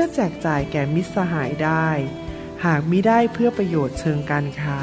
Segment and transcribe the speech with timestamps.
[0.00, 1.88] พื่อแจกจ่ายแก่มิตรสหายได้
[2.64, 4.80] หากมิได้เพื่อประโยชน์เชิงการค้า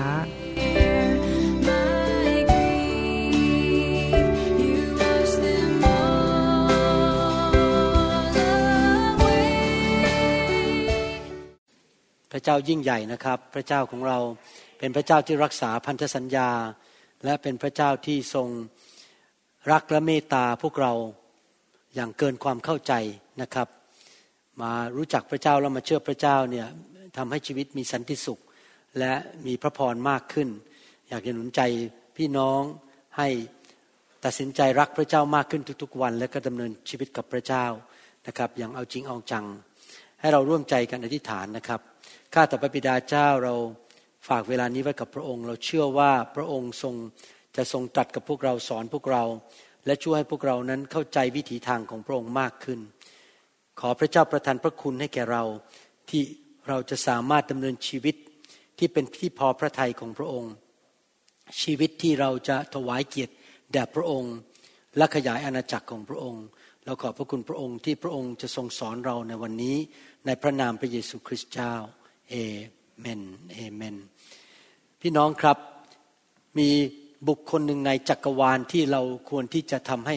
[12.32, 14.20] พระเจ้ายิ่งใหญ่นะครับ พระเจ้าของเรา
[14.80, 16.50] เป็นพระเจ้าที่รักษาพันธสัญญา
[17.26, 18.48] และเป็นพระเจ้าที่ทรง
[19.72, 20.94] รักและเมตตาพวกเรา
[21.96, 22.94] อย่างเกินความเข้าใจ
[23.44, 23.70] นะครับ
[24.62, 26.68] มารู้จักพระเจ้าแล้วมาเชื่อพระเจ้าเนี่ย
[27.18, 28.40] ทำให้ชีวิตมีสันติสุข
[29.00, 29.14] และ
[29.46, 30.50] มีพระพรมากขึ้น
[31.10, 31.62] อยากจะหนุนใจ
[32.18, 32.62] พี่น้อง
[33.18, 33.28] ให้
[34.26, 37.66] ตัดสินใจรักพระเจ้ามากขึ้นทุกๆวัน และก็ดำเนินชีวิตกับพระเจ้า
[38.28, 39.46] นะครับ อย่างเอาจริงเอาจัง
[40.20, 41.82] ให้เราร่วมใจกันอธิษฐานนะครับ
[42.34, 43.56] ข้าแต่พระบิดาเจ้าเรา
[44.28, 46.96] ฝากเวลานี้ไว้กับพระองค์ เราเชื่อว่าพระองค์ทรง
[47.58, 49.24] จะทรงตรัสกับพวกเราสอนพวกเรา
[49.86, 52.80] และช่วยให้พวกเรานั้นเข้าใจวิถีทางของพระองค์มากขึ้น
[53.80, 55.44] ขอพระเจ้าประทานพระคุณให้แก่เรา
[56.10, 56.24] ที่
[56.68, 58.16] เราจะสามารถดำเนินชีวิต
[58.78, 60.54] ที่เป็นที่พอพระทัยของพระองค์
[61.62, 63.34] ชีวิตที่เราจะถวายเกียรติ
[63.72, 64.36] แด่พระองค์
[64.98, 66.44] และขยายอาณาจักรของพระองค์
[66.86, 69.78] เราขอบพระคุณพระองค์ที่พระองค์จะทรงสอนเราในวันนี้
[70.26, 71.74] ในพระนามพระเยซูคริสต์เจ้า
[72.30, 72.36] เอ
[73.00, 73.96] เมนเอเมน
[75.02, 75.58] พี่น้องครับ
[76.58, 76.70] มี
[77.28, 80.16] บุคคลหนึ่งในจักรวาลที่เราควรที่จะทำให้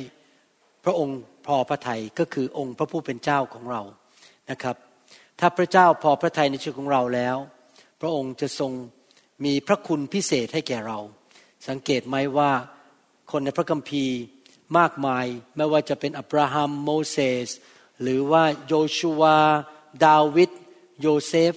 [0.85, 3.83] พระองค์ พอพระทัยก็คือองค์พระผู้เป็นเจ้าของเรา
[4.51, 4.77] นะครับ
[5.41, 7.37] ถ้าพระเจ้าพอพระทัยในชีวิตของเราแล้ว
[8.01, 8.73] พระองค์จะทรง
[9.45, 10.99] มีพระคุณพิเศษให้แก่เรา
[11.69, 12.53] สังเกตไหมว่า
[13.31, 14.17] คนในพระคัมภีร์
[14.79, 15.27] มากมาย
[15.57, 17.49] ไม่ว่าจะเป็นอับราฮัมโมเสส
[18.03, 19.39] หรือว่าโยชูวา
[20.07, 20.51] ดาวิด
[21.01, 21.53] โยเซฟ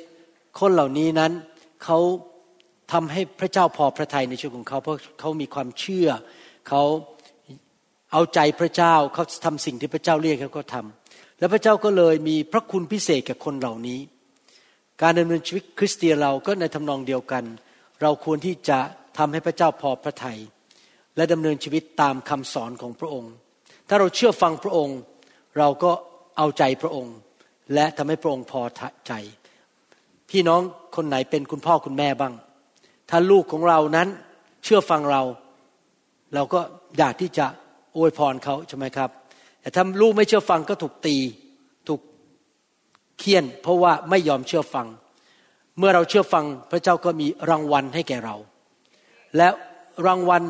[0.59, 1.31] คนเหล่านี้นั้น
[1.83, 1.99] เขา
[2.91, 6.09] ทำให้พระเจ้าพอพระทัยในชีวิตของเขาเพราะเขามีความเชื่อ
[6.69, 6.83] เขา
[8.11, 13.99] เอาใจพระเจ้าเขาทำสิ่งที่พระเจ้าเรียกเขาก็ทำแล้วพระเจ้าก็เลยมีพระคุณพิเศษกับคนเหล่านี้
[15.01, 17.43] การดำเนินชีวิตคริสเตียนเราก็ในทำนองเดียวกัน
[18.01, 18.79] เราควรที่จะ
[19.17, 20.39] ทำให้พระเจ้าพอพระทยัย
[21.15, 23.31] และดำเนินชีวิตตามคำสอนของพระองค์
[23.87, 24.97] ถ้าเราเชื่อฟังพระองค์
[25.57, 25.91] เราก็
[26.37, 27.15] เอาใจพระองค์
[27.73, 28.61] และทำให้พระองค์พอ
[29.07, 29.13] ใจ
[30.29, 30.61] พี่น้อง
[30.95, 32.33] คนไหนเป็นคุณพ่อคุณแม่บ้าง
[33.09, 34.07] ถ้าลูกของเรานั้น
[34.63, 35.23] เชื่อฟังเรา
[36.33, 36.59] เราก็
[36.97, 37.45] อยากที่จะ
[37.97, 39.09] อวยพรเขาใช่ไหมครับ
[39.61, 41.17] แต่ถ้าลูกไม่เชื่อฟังก็ถูกตี
[41.87, 42.01] ถูก
[43.19, 44.87] เคี่ยน เพราะว่าไม่ยอมเชื่อฟัง
[45.77, 48.35] เมื่อเราเชื่อฟังพระเจ้าก็มีรางวัลให้แก่เรา
[49.37, 49.47] และ
[50.07, 50.43] รางวัล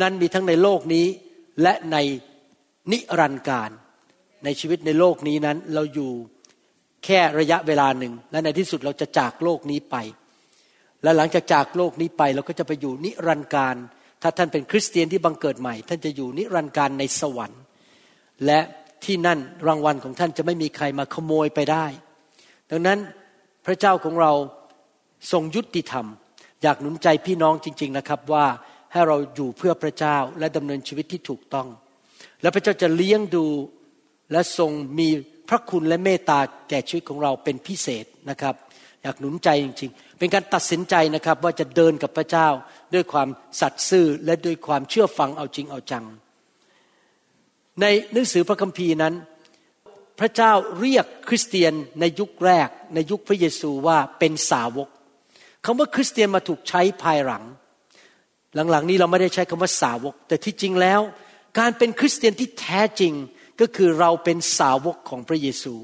[0.00, 1.06] นั้นมีทั้งในโลกนี้
[1.62, 1.96] และใน
[2.92, 3.70] นิรันดร์การ
[4.44, 6.12] ในชีวิตในโลกนี้นั้นเราอยู่
[7.04, 9.96] แค่ระยะเวลาหนึ่ง และในที่สุดเราจะจากโลกนี้ไป
[11.02, 13.76] และหลังจากจากโลกนี้ไปเราก็จะไปอยู่นิรันดร์การ
[14.26, 17.62] ถ้าท่านเป็นคริสเตียนที่บังเกิดใหม่ ท่านจะอยู่นิรันดร์การในสวรรค์
[18.46, 18.60] และ
[19.04, 21.86] ที่นั่นรางวัลของท่านจะไม่มีใครมาขโมยไปได้
[22.70, 22.98] ดังนั้น
[23.66, 24.32] พระเจ้าของเรา
[25.32, 26.06] ทรงยุติธรรม
[26.62, 28.46] อยากหนุนใจพี่น้องจริง ๆนะครับว่า
[28.92, 31.68] ให้เราอยู่เพื่อพระเจ้าและดำเนินชีวิตที่ถูกต้อง
[32.42, 33.46] แล้วพระเจ้าจะเลี้ยงดู
[34.32, 35.08] และทรงมี
[35.48, 38.54] พระคุณและเมตตาแก่ชีวิตของเราเป็นพิเศษนะครับ
[39.04, 42.48] อยากหนุนใจจริง ๆ เป็นการตัดสินใจนะครับว่าจะเดินกับพระเจ้า
[42.94, 43.28] ด้วยความ
[43.60, 46.04] สัตย์ซื่อและด้วยความเชื่อฟังเอาจริงเอาจัง
[47.80, 49.14] ในหนังสือพระคัมภีร์นั้น
[50.20, 54.88] พระเจ้าเรียกคริสเตียนในยุคแรก ในยุคพระเยซูว่าเป็นสาวก
[55.64, 57.44] คำว่าคริสเตียนมาถูกใช้ภายหลัง
[58.70, 61.00] หลังๆ นี้เราไม่ได้ใช้คำว่าสาวก แต่ที่จริงแล้ว
[61.58, 63.12] การเป็นคริสเตียนที่แท้จริง
[63.60, 65.74] ก็คือเราเป็นสาวกของพระเยซู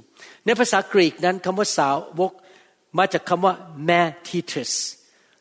[0.44, 1.90] ในภาษากรีกนั้นคำว่าสา
[2.20, 2.32] วก
[2.98, 3.54] มาจากคำว่า
[3.88, 4.72] m a t i t u s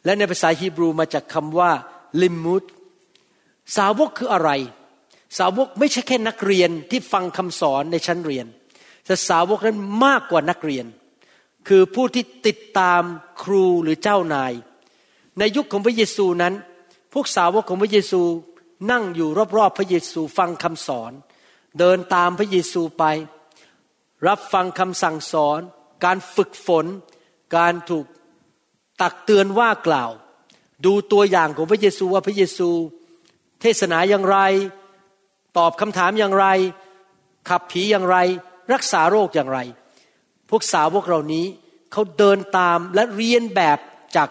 [0.06, 1.72] และในภาษาฮีบรูมาจากคำว่า
[2.22, 2.64] ลิมุด
[3.78, 4.52] สาวกคืออะไร
[5.38, 8.46] สาวกไม่ใช่แค่นักเรียนที่ฟังคำสอนในชั้นเรียน
[9.06, 10.86] แต่สาวกนั้นมากกว่านักเรียน
[11.68, 13.02] คือผู้ที่ติดตาม
[13.44, 14.54] ครูหรือเจ้านาย
[15.40, 16.54] ในยุคของพระเยซูนั้น
[17.14, 18.22] พวกสาวกของพระเยซู
[18.92, 21.12] นั่งอยู่รอบๆพระเยซูฟังคำสอน
[21.80, 23.04] เดินตามพระเยซูไป
[24.28, 25.60] รับฟังคำสั่งสอน
[26.06, 26.86] การฝึกฝน
[27.56, 28.06] การถูก
[29.02, 30.12] ตักเตือนว่ากล่าว
[30.86, 32.70] ดูตัวอย่างของพระเยซูว่าพระเยซู
[33.62, 34.38] เทศนาอย่างไร
[35.58, 36.48] ตอบคำถามอย่างไร
[37.50, 38.18] ขับผีอย่างไร
[38.74, 39.60] รักษาโรคอย่างไร
[40.50, 41.46] พวกสาวกเหล่านี้
[41.92, 43.80] เขาเดินตามและเรียนแบบ
[44.16, 44.30] จาก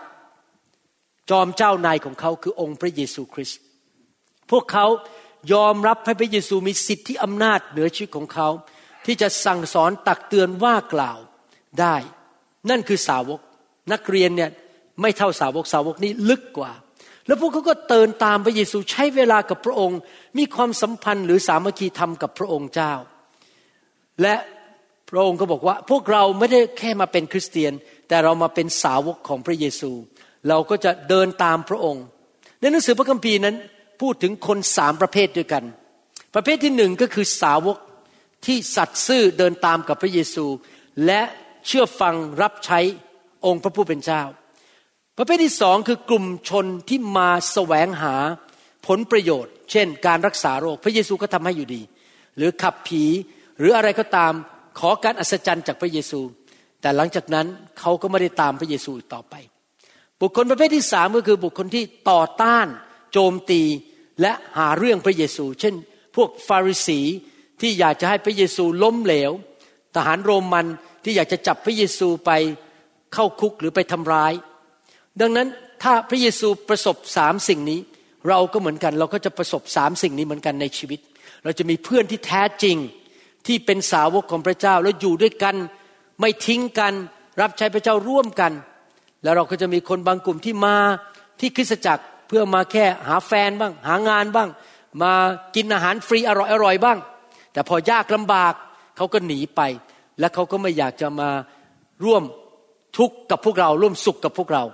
[1.30, 3.60] จอมเจ้านายของเขาคือองค์พระเยซูคริสต์
[4.50, 4.86] พวกเขา
[5.52, 8.48] ยอมรับให้พระเยซูมีสิทธิอำนาจเหนือชีวิตของเขา
[9.06, 11.18] ที่จะสั่งสอนตักเตือนว่ากล่าว
[11.80, 11.96] ได้
[12.70, 13.40] นั่นคือสาวก
[13.92, 14.50] นักเรียนเนี่ย
[15.02, 16.72] ไม่เท่าสาวกสาวกนี้ลึกกว่า
[17.26, 19.98] แล้วพวกเขาก็เตินตามพระเยซูใช้เวลากับพระองค์
[20.38, 22.92] มีความสัมพันธ์หรือสามัคคีธรรมกับพระองค์เจ้า
[24.22, 24.34] และ
[25.10, 27.72] พระองค์ก็บอกว่า พวกเราไม่ได้แค่มาเป็นคริสเตียน
[28.08, 29.90] แต่เรามาเป็นสาวกของพระเยซู
[30.48, 32.04] เราก็จะเดินตามพระองค์
[32.60, 33.56] ในหนังสือพระคัมภีร์นั้น
[34.00, 35.64] พูดถึงคนสามประเภทด้วยกัน
[36.34, 37.76] ประเภทที่หนึ่งก็คือสาวก
[38.46, 40.46] ที่สัตย์ซื่อเดินตามกับพระเยซู
[41.06, 41.22] และ
[41.68, 42.80] เชื่อฟังรับใช้
[43.46, 44.22] องค์พระผู้เป็นเจ้า
[45.16, 48.14] ประเภทที่สองคือกลุ่มชนที่มาแสวงหา
[48.86, 51.82] ผลประโยชน์ เช่น การรักษาโรคพระเยซูก็ทำให้อยู่ดี
[52.36, 53.04] หรือขับผี
[53.58, 54.32] หรืออะไรก็ตาม
[54.78, 56.20] ขอการอัศจรรย์จากพระเยซู
[56.80, 57.46] แต่หลังจากนั้น
[57.80, 59.34] เขาก็ไม่ได้ตามพระเยซูอีกต่อไป
[60.20, 62.66] บุคคลประเภทที่สามก็คือบุคคลที่ต่อต้าน
[63.12, 63.62] โจมตี
[64.20, 65.74] และหาเรื่องพระเยซู เช่น
[66.16, 67.00] พวกฟาริสี
[67.60, 69.32] ที่อยากจะให้พระเยซูล้มเหลว
[69.94, 70.66] ทหารโรมัน
[71.08, 72.30] ที่อยากจะจับพระเยซูไป
[73.14, 74.32] เข้าคุกหรือไปทำร้าย
[75.20, 75.48] ดังนั้น
[75.82, 77.80] ถ้าพระเยซูประสบสามสิ่งนี้
[78.28, 81.00] เราก็เหมือนกัน เราก็จะประสบสามสิ่งนี้เหมือนกันในชีวิต
[81.44, 82.76] เราจะมีเพื่อนที่แท้จริง
[83.46, 85.56] ที่เป็นสาวกของพระเจ้าแล้วอยู่ด้วยกัน
[86.20, 86.92] ไม่ทิ้งกัน
[87.40, 88.52] รับใช้พระเจ้าร่วมกัน
[89.22, 90.76] แล้วเราก็จะมีคนบางกลุ่มที่มา
[91.40, 94.48] ที่คริสตจักรเพื่อมาแค่หาแฟนบ้าง หางานบ้าง
[95.02, 95.12] มา
[95.56, 96.98] กินอาหารฟรีอร่อยอร่อยบ้าง
[97.52, 98.54] แต่พอยากลำบาก
[98.96, 99.60] เขาก็หนีไป
[100.20, 101.30] และเขาก็ไม่อยากจะมา
[102.04, 102.22] ร่วม
[102.98, 104.64] ทุกข์กับพวกเราร่วมสุขกับพวกเรา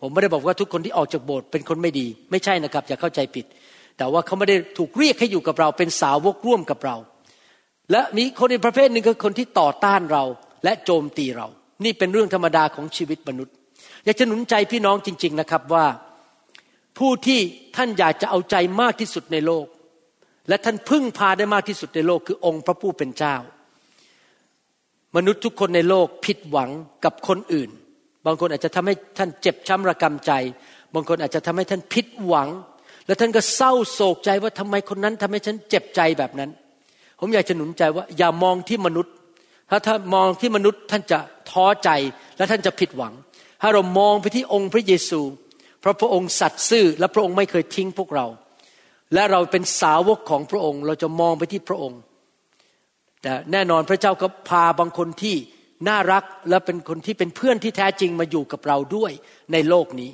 [0.00, 3.46] ผมไม่ได้บอกว่าทุกคนที่ออกจากโบสถ์เป็นคนไม่ดี ไม่ใช่นะครับอย่าเข้าใจผิด
[3.98, 6.96] แต่ว่าเขาไม่ได้ถูกเรียกให้อยู่กับเรา เป็นสาวกร่วมกับเรา
[7.92, 10.24] และมีคนอีกประเภทหนึ่งคือคนที่ต่อต้านเรา
[10.64, 11.48] และโจมตีเรา
[11.84, 13.54] นี่เป็นเรื่องธรรมดาของชีวิตมนุษย์
[14.04, 15.86] อยากจะหนุนใจพี่น้องจริง ๆนะครับว่า
[16.98, 17.40] ผู้ที่
[17.76, 19.66] ท่านอยากจะเอาใจมากที่สุดในโลก
[20.48, 23.36] และท่านพึ่งพาได้มากที่สุดในโลกคือองค์พระผู้เป็นเจ้า
[25.16, 26.70] มนุษย์ทุกคนในโลกผิดหวัง
[27.04, 27.70] กับคนอื่น
[28.26, 30.32] บางคนอาจจะทำให้ท่านเจ็บช้ำระกำใจ
[30.94, 32.48] บางคนอาจจะทำให้ท่านผิดหวัง
[33.06, 36.50] และท่านก็เศร้าโศกใจว่าทำไมคนนั้นทำให้ฉันเจ็บใจแบบนั้น
[37.20, 39.12] ผมอยากจะหนุนใจว่าอย่ามองที่มนุษย์
[39.70, 41.18] ถ้าท่ามองที่มนุษย์ท่านจะ
[41.50, 41.90] ท้อใจ
[42.36, 43.12] และท่านจะผิดหวัง
[43.62, 45.20] ถ้าเรามองไปที่องค์พระเยซู
[45.80, 48.26] เพราะพระองค์สัตย์ซื่อและพระองค์ไม่เคยทิ้งพวกเรา
[49.14, 51.98] และเราเป็นสาวกของพระองค์ เราจะมองไปที่พระองค์
[53.22, 55.36] แต่แน่นอนพระเจ้าก็พาบางคนที่
[55.88, 59.12] น่ารักและเป็นคนที่เป็นเพื่อนที่แท้จริงมาอยู่กับเราด้วย
[59.52, 60.10] ในโลกนี้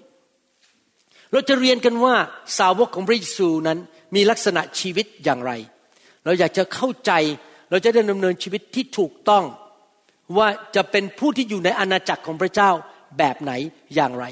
[1.32, 2.14] เราจะเรียนกันว่า
[2.58, 3.78] สาวกของพระเยซูนั้น
[4.14, 5.52] มีลักษณะชีวิตอย่างไร
[6.24, 7.12] เราอยากจะเข้าใจ
[7.70, 9.44] เราจะได้ดำเนินชีวิตที่ถูกต้อง
[10.38, 12.70] ว่าจะเป็นผู้ที่อยู่ในอาณาจักรของพระเจ้า
[13.18, 13.52] แบบไหน
[13.94, 14.24] อย่างไร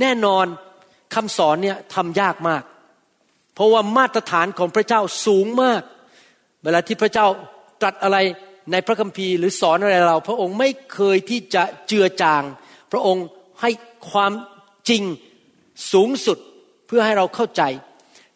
[0.00, 0.46] แน่นอน
[1.14, 2.62] คำสอนเนี่ยทำยากมาก
[3.54, 5.82] เพราะว่ามาตรฐานของพระเจ้าสูงมาก
[6.62, 7.26] เวลาที่พระเจ้า
[7.80, 8.18] ตรัสอะไร
[8.72, 12.42] ในพระคัมภีร์หรือสอนอะไรเรา พระองค์ไม่เคยที่จะเจือจาง
[12.92, 13.24] พระองค์
[13.60, 13.70] ให้
[14.10, 14.32] ความ
[14.88, 15.02] จริง
[15.92, 16.38] สูงสุด
[16.86, 17.62] เพื่อให้เราเข้าใจ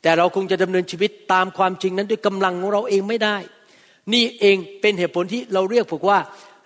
[0.02, 3.36] แต่เราคงจะดำเนินชีวิตตามความจริงนั้นด้วยกำลังของเราเองไม่ได้
[4.12, 6.18] นี่เองเป็นเหตุผลที่เราเรียกพวกว่า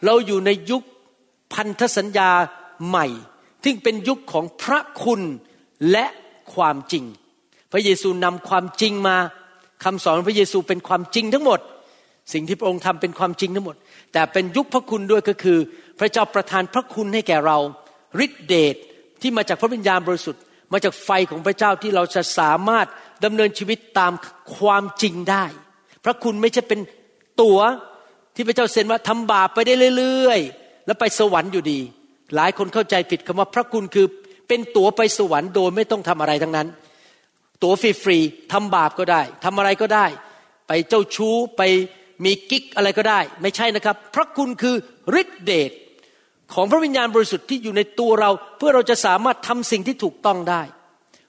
[0.04, 0.82] เราอยู่ในยุค
[1.52, 2.30] พันธสัญญา
[2.88, 3.06] ใหม่
[3.64, 5.20] ซึ่งเป็นยุคของพระคุณ
[5.90, 6.06] และ
[6.54, 7.04] ความจริง
[7.72, 9.16] พระเยซูนำความจริงมา
[9.84, 11.60] คำสอนพระเยซูเป็นความจริงทั้งหมด
[12.32, 13.76] สิ่งที่พระองค์ทำเป็นความจริงทั้งหมด
[14.12, 15.58] แต่เป็นยุคพระคุณด้วยก็คือ
[15.98, 17.58] พระเจ้าประทานพระคุณให้แก่เรา
[18.24, 18.76] ฤทธิเดช
[19.20, 20.42] ที่มาจากพระวิญญาณบริสุทธิ์
[20.72, 22.86] มาจากไฟของพระเจ้าที่เราจะสามารถ
[23.24, 24.12] ดำเนินชีวิตตาม
[24.56, 25.44] ความจริงได้
[26.04, 26.80] พระคุณไม่ใช่เป็น
[27.42, 27.60] ตั๋ว
[28.34, 31.80] ที่พระเจ้าเซ็นว่าทำบาปไปได้เรื่อยๆ แล้วไปสวรรค์อยู่ดี
[32.34, 34.06] หลายคนเข้าใจผิดคำว่าพระคุณคือ
[34.48, 36.68] เป็นตั๋วไปสวรรค์โดยไม่ต้องทำอะไรทั้งนั้น
[37.62, 40.06] ตั๋วฟรีๆทำบาปก็ได้ทำอะไรก็ได้
[40.68, 41.62] ไปเจ้าชู้ไป
[42.24, 44.74] มีกิ๊กอะไรก็ได้ ไม่ใช่นะครับ พระคุณคือ
[45.20, 45.72] ฤทธิเดช
[46.54, 50.62] ของพระวิญญาณบริสุทธิ์ที่อยู่ในตัวเรา เพื่อเราจะสามารถทำสิ่งที่ถูกต้องได้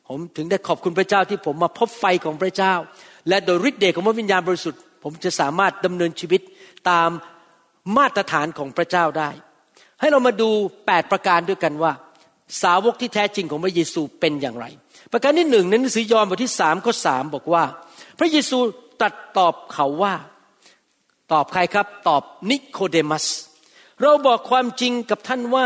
[0.07, 2.73] ผมถึงได้ขอบคุณพระเจ้าที่ผมมาพบไฟของพระเจ้า
[3.29, 6.41] และโดยฤทธิเดชของพระวิญญาณบริสุทธิ์ ผมจะสามารถดำเนินชีวิต
[6.89, 7.09] ตาม
[7.97, 9.29] มาตรฐานของพระเจ้าได้
[9.99, 10.49] ให้เรามาดู
[10.85, 11.91] 8ประการด้วยกันว่า
[12.63, 14.65] สาวกที่แท้จริงของพระเยซูเป็นอย่างไร
[15.11, 17.63] ประการที่หนึ่งในหนังสือยอห์นบทที่สามข้อสามบอกว่า
[18.19, 18.57] พระเยซู
[19.01, 20.13] ตรัสตอบเขาว่า
[21.31, 23.25] ตอบใครครับ ตอบนิโคเดมัส
[24.01, 25.65] เราบอกความจริงกับท่านว่า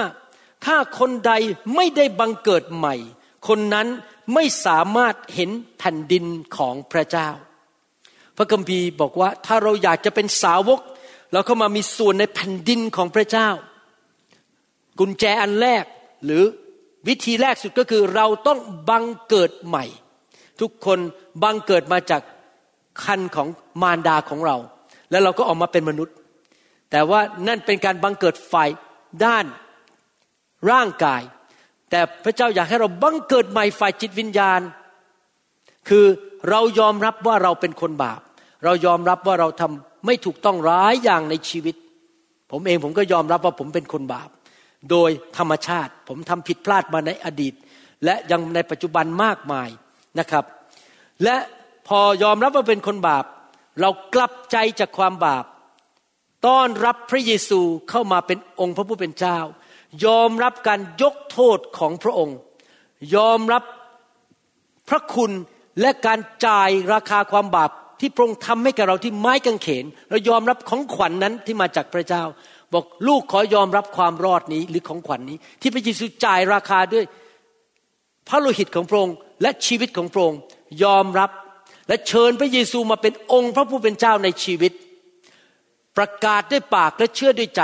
[0.66, 1.34] ถ้าคนใด
[1.76, 2.96] ไม่ได้บังเกิดใหม่
[3.48, 3.88] คนนั้น
[4.34, 6.26] ไม่สามารถเห็นแผ่นดิน
[6.58, 7.30] ของพระเจ้า
[8.38, 10.80] พระคัมภีร์บอกว่าถ้าเราอยากจะเป็นสาวก
[11.32, 13.50] เราเข้ามามีส่วนในแผ่นดินของพระเจ้า
[15.00, 15.84] กุญแจอันแรก
[16.26, 16.44] หรือ
[17.08, 19.86] วิธีแรกสุดก็คือเราต้องบังเกิดใหม่
[20.62, 21.00] ทุกคน
[21.44, 22.22] บังเกิดมาจาก
[23.04, 23.48] คันของ
[23.82, 24.58] มารดาของเรา
[25.14, 26.16] แล้วเราก็ออกมาเป็นมนุษย์
[26.92, 28.70] แต่ว่านั่นเป็นการบังเกิดฝ่าย
[29.26, 29.46] ด้าน
[30.72, 31.22] ร่างกาย
[31.90, 34.62] แต่พระเจ้าอยากให้เราบังเกิดใหม่ฝ่ายจิตวิญญาณ
[35.90, 36.06] คือ
[36.50, 38.22] เรายอมรับว่าเราเป็นคนบาป
[38.64, 41.76] เรายอมรับว่าเราทำไม่ถูกต้องร้ายอย่างในชีวิต
[42.52, 44.30] ผมเองผมก็ยอมรับว่าผมเป็นคนบาป
[44.92, 47.54] โดยธรรมชาติ ผมทำผิดพลาดมาในอดีต
[48.06, 49.70] และยังในปัจจุบันมากมาย
[50.20, 50.46] นะครับ
[51.24, 51.36] และ
[51.88, 53.26] พอยอมรับว่าเป็นคนบาป
[53.82, 55.46] เรากลับใจจากความบาป
[56.48, 59.40] ต้อนรับพระเยซูเข้ามาเป็นองค์พระผู้เป็นเจ้า
[60.06, 62.38] ยอมรับการยกโทษของพระองค์
[63.16, 63.64] ยอมรับ
[64.90, 65.32] พระคุณ
[65.82, 72.24] และการจ่ายราคาความบาปที่พระองค์ทำให้กับเราที่ไม้กางเขน เรายอมรับของขวัญนนั้นที่มาจากพระเจ้า
[72.74, 77.06] บอกลูกขอยอมรับความรอดนี้หรือของขวัญนนี้ ที่พระเยซูจ่ายราคาด้วย
[78.28, 80.40] พระโลหิตของพระองค์และชีวิตของพระองค์
[80.84, 81.30] ยอมรับ
[81.88, 84.72] และเชิญพระเยซูมาเป็นองค์พระผู้เป็นเจ้าในชีวิต
[85.98, 87.64] ประกาศด้วยปากและเชื่อด้วยใจ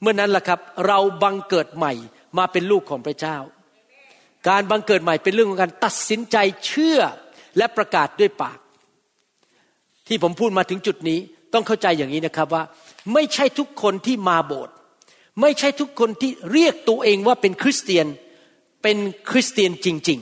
[0.00, 1.92] เมื่อนั้นล่ะครับ เราบังเกิดใหม่
[2.38, 3.36] มาเป็นลูกของพระเจ้า
[4.48, 6.98] การบังเกิดใหม่เป็นเรื่องของการตัดสินใจเชื่อ
[7.56, 8.58] และประกาศด้วยปาก
[10.06, 11.18] ที่ผมพูดมาถึงจุดนี้
[11.54, 12.62] ต้องเข้าใจอย่างนี้นะครับว่า
[13.14, 14.74] ไม่ใช่ทุกคนที่มาโบสถ์
[15.40, 18.06] ไม่ใช่ทุกคนที่เรียกตัวเองว่าเป็นคริสเตียน
[18.82, 18.96] เป็น
[19.30, 20.20] คริสเตียนจริง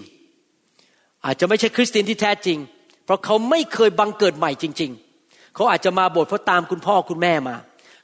[0.60, 2.58] ๆ อาจจะไม่ใช่คริสเตียนที่แท้จริง
[3.08, 4.90] เพราะเขาไม่เคยบังเกิดใหม่จริง
[5.22, 7.56] ๆ เขาอาจจะมาโบสถ์เพราะตามคุณพ่อคุณแม่มา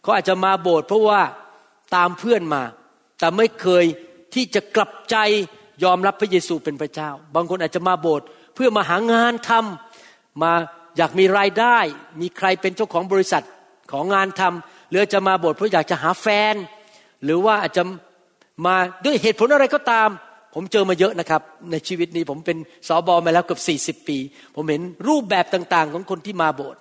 [0.02, 1.20] เขาอาจจะมาโบสถ์เพราะว่า
[1.96, 2.62] ตามเพื่อนมา
[3.18, 3.84] แต่ไม่เคย
[4.34, 5.16] ที่จะกลับใจ
[5.84, 10.52] ยอมรับพระเยซูเป็นพระเจ้า บางคนอาจจะมาโบสถ์เพื่อมาหางานทำมา
[10.96, 11.78] อยากมีรายได้
[12.20, 13.44] มีใครเป็นเจ้าของบริษัท
[13.92, 16.54] ของงานทำหรือจะมาโบสถ์เพราะอยากจะหาแฟน
[17.24, 17.82] หรือว่าอาจจะ
[18.66, 20.08] มาด้วยเหตุผลอะไรก็ตาม
[20.54, 22.58] ผมเจอมาเยอะนะครับ ในชีวิตนี้ผมเป็น
[22.88, 24.18] สอบอมาแล้วเกือบสี่สิบปี
[24.54, 26.80] ผมเห็นรูปแบบต่างๆ ของคนที่มาโบสถ์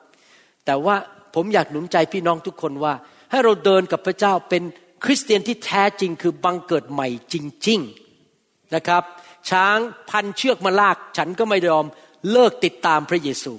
[0.65, 0.95] แต่ว่า
[1.35, 2.93] ผมอยากหนุนใจพี่น้องทุกคนว่า
[3.31, 4.63] ให้เราเดินกับพระเจ้าเป็น
[5.03, 7.35] คริสเตียนที่แท้จริงคือบังเกิดใหม่จ
[7.67, 7.79] ริง
[8.27, 9.03] ๆนะครับ
[9.49, 9.77] ช้าง
[10.09, 11.85] พันเชือกมาลาก ฉันก็ไม่ยอม
[12.31, 13.53] เลิกติดตามพระเยซู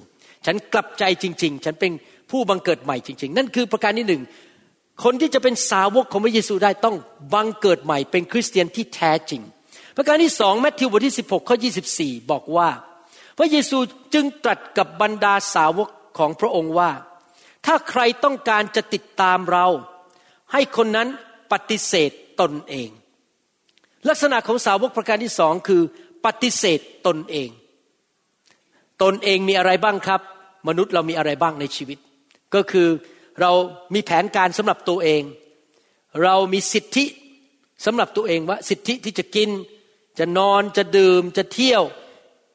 [0.47, 1.93] ฉันกลับใจจริง ๆ ฉันเป็น
[2.31, 4.23] ผู้บังเกิดใหม่จริง ๆ นั่นคือประการที่หนึ่ง
[5.05, 6.97] คนที่จะเป็นสาวกของพระเยซูได้ต้อง
[7.35, 9.43] บังเกิดใหม่เป็นคริสเตียนที่แท้จริง
[9.97, 11.57] ประการที่สองแมทธิวบทที่16ข้อ
[11.95, 12.71] 24บอกว่า
[13.39, 13.79] พระเยซู
[14.15, 16.91] จึงตรัสกับบรรดาสาวกของพระองค์ว่า
[17.67, 19.67] ถ้าใครต้องการจะติดตามเรา
[20.53, 21.09] ให้คนนั้น
[21.53, 22.11] ปฏิเสธ
[22.41, 22.89] ตนเอง
[24.09, 25.83] ลักษณะของสาวกประการที่สองคือ
[26.27, 27.49] ปฏิเสธตนเอง
[29.03, 30.21] ตนเองมีอะไรบ้างครับ
[30.69, 31.99] มนุษย์เรามีอะไรบ้างในชีวิต
[32.55, 32.89] ก็คือ
[33.41, 33.53] เรา
[33.95, 35.23] มีแผนการสำหรับตัวเอง
[36.23, 37.05] เรามีสิทธิ
[37.85, 39.49] สำหรับตัวเองว่าสิทธิที่จะกิน
[40.19, 41.83] จะนอนจะดื่มจะเที่ยว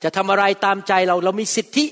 [0.03, 1.85] จะทำอะไรตามใจเราเรามีสิทธิ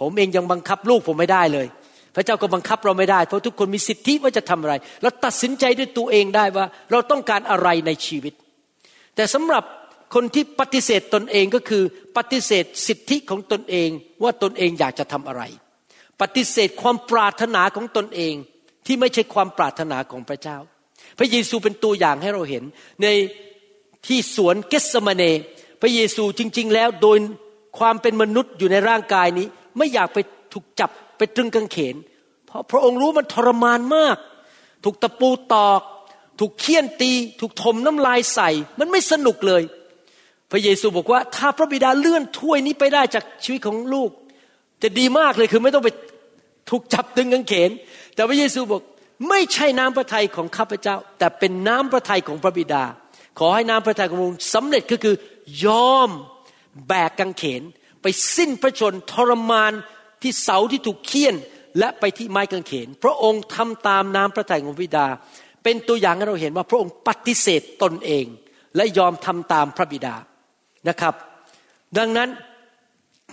[0.00, 1.66] ผมเองยังบังคับลูกผมไม่ได้เลย
[2.14, 8.34] พระเจ้าก็บังคับเราไม่ได้ เพราะทุกคนมีสิทธิว่าจะทำอะไร เราตัดสินใจด้วยตัวเองได้ว่า เราต้องการอะไรในชีวิต
[9.16, 9.64] แต่สำหรับ
[10.14, 11.82] คนที่ปฏิเสธตนเองก็คือ
[12.16, 13.88] ปฏิเสธสิทธิของตนเอง
[14.22, 15.42] ว่าตนเองอยากจะทำอะไร
[16.20, 18.34] ปฏิเสธความปรารถนาของตนเอง
[18.86, 20.58] ที่ไม่ใช่ความปรารถนาของพระเจ้า
[21.18, 22.64] พระเยซูเป็นตัวอย่างให้เราเห็น
[23.02, 23.06] ใน
[24.06, 25.22] ที่สวนเกสมาเน
[25.80, 27.18] พระเยซูจริง ๆ แล้วโดย
[27.78, 30.18] ความเป็นมนุษย์อยู่ในร่างกายนี้ ไม่อยากไป
[30.52, 31.96] ถูกจับไปตรึงกางเขน
[32.46, 34.16] เพราะพระองค์รู้มันทรมานมาก
[34.84, 35.82] ถูกตะปูตอก
[36.40, 39.62] ถูกเคี่ยนตี ถูกถมน้ำลายใส่ มันไม่สนุกเลย
[40.50, 44.10] พระเยซูบอกว่าถ้าพระบิดาเลื่อนถ้วยนี้ไปได้จากชีวิตของลูก
[44.82, 45.90] จะดีมากเลยคือไม่ต้องไป
[46.70, 47.70] ถูกจับตึงกางเขน
[48.14, 48.82] แต่พระเยซูบอก
[49.28, 52.84] ไม่ใช่น้ำพระทัยของข้าพเจ้า แต่เป็นน้ำพระทัยของพระบิดา
[53.38, 55.16] ขอให้น้ำพระทัยของพระองค์สำเร็จก็คือ
[55.66, 56.10] ยอม
[56.88, 57.62] แบกกังเขน
[58.02, 58.06] ไป
[58.36, 59.72] สิ้นพระชนทรมาน
[60.22, 61.34] ที่เสาที่ถูกเคี่ยน
[61.78, 65.06] และไปที่ไม้กางเขน พระองค์ทำตามน้ำพระทัยของบิดา
[65.62, 68.24] เป็นตัวอย่างให้เราเห็นว่าพระองค์ปฏิเสธตนเอง
[68.76, 70.14] และยอมทำตามพระบิดา
[70.88, 71.14] นะครับ
[71.98, 72.28] ดังนั้น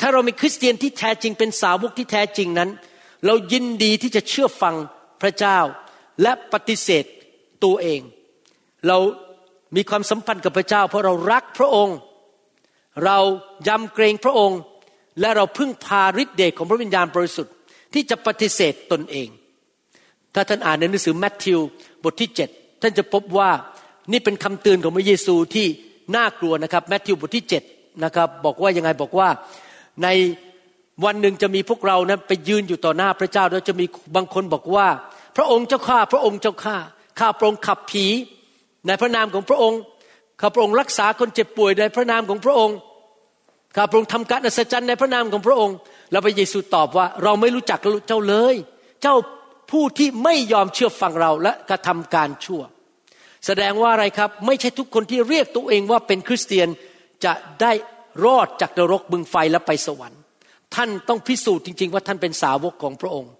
[0.02, 2.70] ถ้าเราเป็นคริสเตียนที่แท้จริงเป็นสาวกที่แท้จริงนั้น
[3.26, 4.76] เรายินดีที่จะเชื่อฟัง
[5.22, 5.60] พระเจ้า
[6.22, 7.06] และปฏิเสธ
[7.64, 8.02] ตัวเอง
[8.88, 8.98] เรา
[9.76, 11.98] มีความสัมพันธ์กับพระเจ้า เพราะเรารักพระองค์
[13.06, 13.18] เรา
[13.68, 14.60] ยำเกรงพระองค์
[15.20, 17.54] และเราพึ่งพาฤทธิเดชของพระวิญญาณบริสุทธิ์
[17.94, 19.28] ที่จะปฏิเสธตนเอง
[20.34, 21.60] ถ้าท่านอ่านในหนังสือแมทธิว
[22.04, 23.50] บทที่ 7 ท่านจะพบว่า
[24.12, 25.68] นี่เป็นคำเตือนของพระเยซูที่
[26.16, 29.30] น่ากลัวนะครับแมทธิวบทที่7นะครับบอกว่ายังไงบอกว่า
[30.04, 30.08] ใน
[31.06, 34.88] วันหนึ่งจะมีพวกเรานะไปยืนอยู่ต่อหน้าพระเจ้าแล้วจะมีบางคนบอกว่า
[35.38, 36.78] พระองค์เจ้าข้าพระองค์เจ้าข้า
[37.20, 38.06] ข้าพระองค์ขับผี
[38.88, 39.80] ในพระนามของพระองค์
[40.42, 42.78] ข้าพระองค์รักษาคนเจ็บป่วยในพระนามของพระองค์
[43.76, 45.76] ข้าพระองค์ทำการอัศจรรย์ในพระนามของพระองค์
[46.12, 48.56] แล้วพระเยซูตอบว่าเราไม่รู้จักเจ้าเลย
[49.02, 49.16] เจ้า
[49.72, 52.62] ผู้ที่ไม่ยอมเชื่อฟังเราและกระทำการชั่ว
[53.46, 56.68] แสดงว่าอะไรครับไม่ใช่ทุกคนที่เรียกตัวเองว่าเป็นคริสเตียน
[57.26, 57.72] จะได้
[58.26, 60.22] รอดจากนรกบึงไฟและไปสวรรค์
[60.76, 63.32] ท่านต้องพิสูจน์จริง ๆ ว่าท่านเป็นสาวกของพระองค์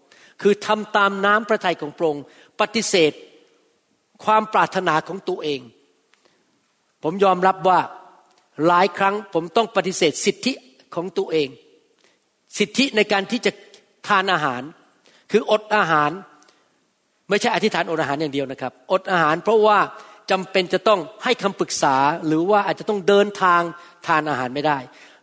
[0.42, 2.24] คือทำตามน้ำพระทัยของพระองค์
[2.60, 3.12] ปฏิเสธ
[4.26, 5.62] ความปรารถนาของตัวเอง
[7.04, 7.80] ผมยอมรับว่า
[8.68, 10.54] หลายครั้งผมต้องปฏิเสธสิทธิ
[10.96, 11.50] ของตัวเอง
[12.58, 13.52] สิทธิในการที่จะ
[14.08, 14.62] ทานอาหาร
[15.32, 16.12] คืออดอาหาร
[17.30, 19.80] ไม่ใช่อธิษฐานอดอาหารอย่างเดียวนะครับ อดอาหารเพราะว่า
[20.32, 21.96] จำเป็นจะต้องให้คำปรึกษา
[22.28, 23.62] หรือว่าอาจจะต้องเดินทาง
[24.08, 24.78] ทานอาหารไม่ได้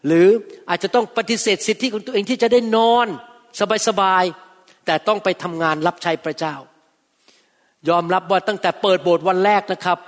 [0.07, 0.29] หรือ
[0.69, 3.07] อาจจะต้องปฏิเสธสิทธิของตัวเองที่จะได้นอน
[3.89, 6.55] สบายๆแต่ต้องไปทำงานรับใช้พระเจ้า
[7.89, 9.99] ยอมรับว่าตั้งแต่เปิดโบสถ์วันแรกนะครับ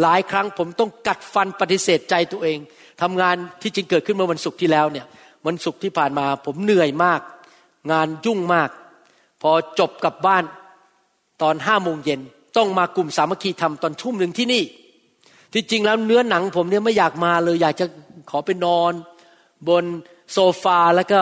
[0.00, 2.58] หลายครั้งผมต้องกัดฟันปฏิเสธใจตัวเอง
[3.02, 5.06] ทำงานที่จริงเกิดขึ้นเมื่อวันศุกร์ที่แล้วเนี่ย
[5.46, 7.20] วันศุกร์ที่ผ่านมา ผมเหนื่อยมาก
[7.92, 8.70] งานยุ่งมาก
[9.42, 10.44] พอจบกลับบ้าน
[11.42, 12.20] ตอนห้าโมงเย็น
[12.56, 14.62] ต้องมากลุ่มสามัคคีทำตอนทุ่มหนึ่งที่นี่
[15.52, 17.86] ที่จริงแล้วเนื้อหนังผมเนี่ยไม่อยากมาเลย อยากจะ
[18.30, 18.92] ขอไปนอน
[19.68, 19.84] บน
[20.32, 21.20] โซฟาแล้วก็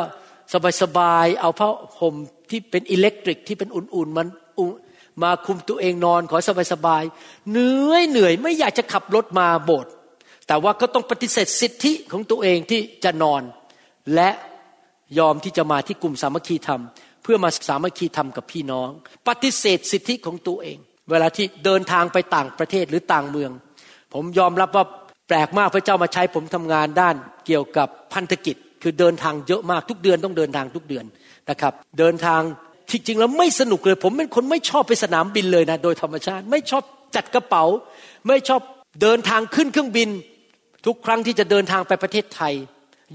[0.83, 1.69] สบายๆเอาผ้า
[2.01, 2.15] ห่ม
[2.51, 4.27] ที่เป็นอิเล็กทริกที่เป็นอุ่นๆมัน
[5.23, 6.39] มาคุมตัวเองนอนขอ
[6.73, 9.93] สบายๆเหนื่อยเหนื่อยไม่อยากจะขับรถมาโบสถ์
[10.47, 13.43] แต่ว่าก็ต้องปฏิเสธสิทธิของตัวเองที่จะนอน
[14.15, 14.31] และ
[15.19, 16.83] ยอมที่จะมาที่กลุ่มสามัคคีธรรม
[17.23, 18.89] เพื่อมาสามัคคีธรรมกับพี่น้อง
[19.29, 20.79] ปฏิเสธสิทธิของตัวเอง
[21.11, 23.51] เวลาที่เดินทางไปต่างประเทศหรือต่างเมือง
[24.15, 24.85] ผมยอมรับว่า
[25.29, 31.05] แปลกมากพระเจ้ามาใช้ผมทำงานด้านเกี่ยวกับพันธกิจ คือเดินทางเยอะมากทุกเดือนต้องเดินทางทุกเดือน
[31.51, 32.41] นะครับ เดินทาง
[32.91, 36.83] ที่จริงแล้วไม่สนุกเลย ผมเป็นคนไม่ชอบไปสนามบินเลยนะ โดยธรรมชาติ ไม่ชอบ
[37.17, 37.65] จัดกระเป๋า
[38.29, 38.61] ไม่ชอบ
[39.03, 40.09] เดินทางขึ้นเครื่องบิน
[40.87, 42.53] ทุกครั้งที่จะเดินทางไปประเทศไทย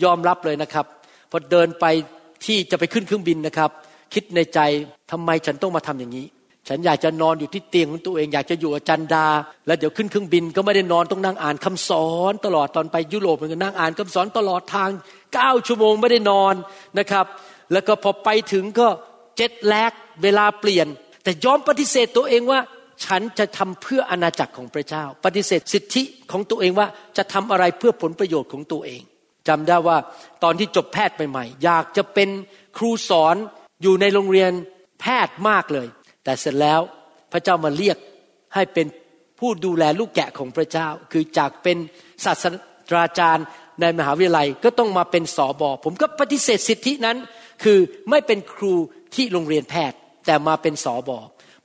[0.04, 0.86] ยอมรับเลยนะครับ
[1.32, 1.86] พอเดินไป
[2.46, 3.70] ที่จะไปขึ้นเครื่องบินนะครับ
[4.14, 4.60] คิดในใจ
[5.12, 6.28] ทำไมฉันต้องมาทำอย่างนี้
[6.68, 9.28] ฉันอยากจะนอนอยู่ที่เตียงของตัวเองอยากจะอยู่อาจารย์ดา
[9.68, 14.90] แล้วเดี๋ยวขึ้นเครื่องบินก็ไม่ได้นอนต้องนั่งอ่านคำสอนตลอดตอนไปยุโรปมันก็นั่งอ่านคำสอนตลอดทาง
[15.34, 16.54] เก้าชั่วโมงไม่ได้นอน
[17.00, 17.26] นะครับ
[17.72, 18.88] แล้วก็พอไปถึงก็
[19.38, 19.92] เจ็ดแลก
[20.24, 20.88] เวลาเปลี่ยน
[21.24, 22.60] แต่ยอมปฏิเสธตัวเองว่า
[23.06, 29.02] ฉันจะทำเพื่ออาณาจักรของพระเจ้า ปฏิเสธสิทธิของตัวเองว่าจะทำอะไรเพื่อผลประโยชน์ของตัวเอง
[29.48, 29.98] จำได้ว่า
[30.44, 32.30] ตอนที่จบแพทย์ใหม่ๆอยากจะเป็น
[32.78, 33.36] ครูสอน
[33.82, 34.52] อยู่ในโรงเรียน
[35.02, 35.88] แพทย์มากเลย
[36.24, 36.80] แต่เสร็จแล้ว
[37.32, 37.98] พระเจ้ามาเรียก
[38.56, 38.88] ให้เป็น
[39.40, 41.78] ผู้ดูแลลูกแกะของพระเจ้า คือจากเป็น
[42.26, 42.46] ศาส
[42.90, 43.46] ตราจารย์
[43.82, 47.18] ในมหาวิทยาลัยก็ต้องมาเป็นสอบอผมก็ปฏิเสธสิทธินั้น
[47.64, 48.74] คือไม่เป็นครู
[49.16, 51.20] ที่โรงเรียนแพทย์แต่มาเป็นสอบอ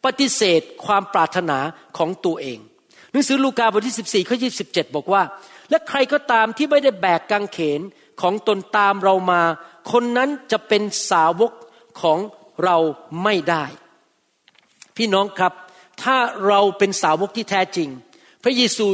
[0.05, 1.59] ปฏิเสธความปรารถนา
[1.99, 2.59] ของตัวเอง
[3.13, 5.23] หนังสือลูกาบทที่ 14 ข้อ 27 บอกว่า
[5.71, 7.81] และใครก็ตามที่ไม่ได้แบกกางเขน
[8.23, 9.43] ของตนตามเรามา
[9.93, 11.53] คนนั้นจะเป็นสาวก
[12.03, 12.19] ของ
[12.65, 12.77] เรา
[13.23, 13.65] ไม่ได้
[14.97, 15.53] พี่น้องครับ
[16.03, 17.89] ถ้าเราเป็นสาวกที่แท้จริง
[18.45, 18.87] พระเยซู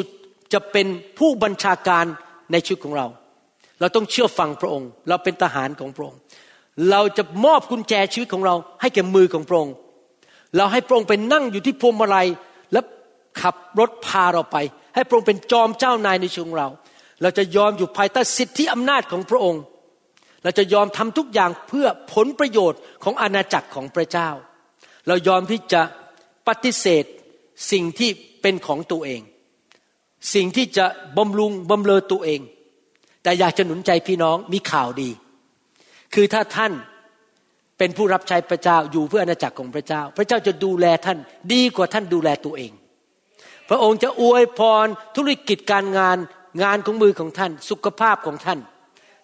[0.53, 0.87] จะเป็น
[1.19, 2.05] ผู้บัญชาการ
[2.53, 3.07] ในชีวิตของเรา
[3.81, 6.21] เราต้องเชื่อฟังพระองค์ เราเป็นทหารของพระองค์
[6.91, 9.75] เราจะมอบกุญแจชีวิตของเราให้แก่มือของพระองค์
[10.57, 12.27] เราให้พระองค์เป็นนั่งอยู่ที่พวงมาลัย
[12.73, 12.81] และ
[13.41, 14.57] ขับรถพาเราไป
[14.95, 16.69] ให้พระองค์เป็นจอมเจ้านายในชีวิตของเรา
[17.23, 19.63] เราจะยอมอยู่ภายใต้สิทธิอำนาจของพระองค์
[20.43, 24.29] เราจะยอมทำทุกอย่างเพื่อผลประโยชน์ของอาณาจักรของพระเจ้า
[25.07, 25.83] เรายอมที่จะ
[26.49, 27.05] ปฏิเสธ
[27.73, 28.11] สิ่งที่
[28.43, 29.21] เป็นของตัวเอง
[30.35, 32.41] สิ่งที่จะบำรุงบำเรอตัวเอง
[33.23, 35.11] แต่อยากจะหนุนใจพี่น้องมีข่าวดี
[36.14, 36.72] คือถ้าท่าน
[37.79, 41.18] เป็นผู้รับใช้พระเจ้าอยู่เพื่ออาณาจักรของพระเจ้า พระเจ้าจะดูแลท่าน
[41.53, 42.72] ดีกว่าท่านดูแลตัวเอง
[43.68, 46.16] พระองค์จะอวยพรธุรกิจการงาน
[46.62, 48.59] งานของมือของท่าน สุขภาพของท่าน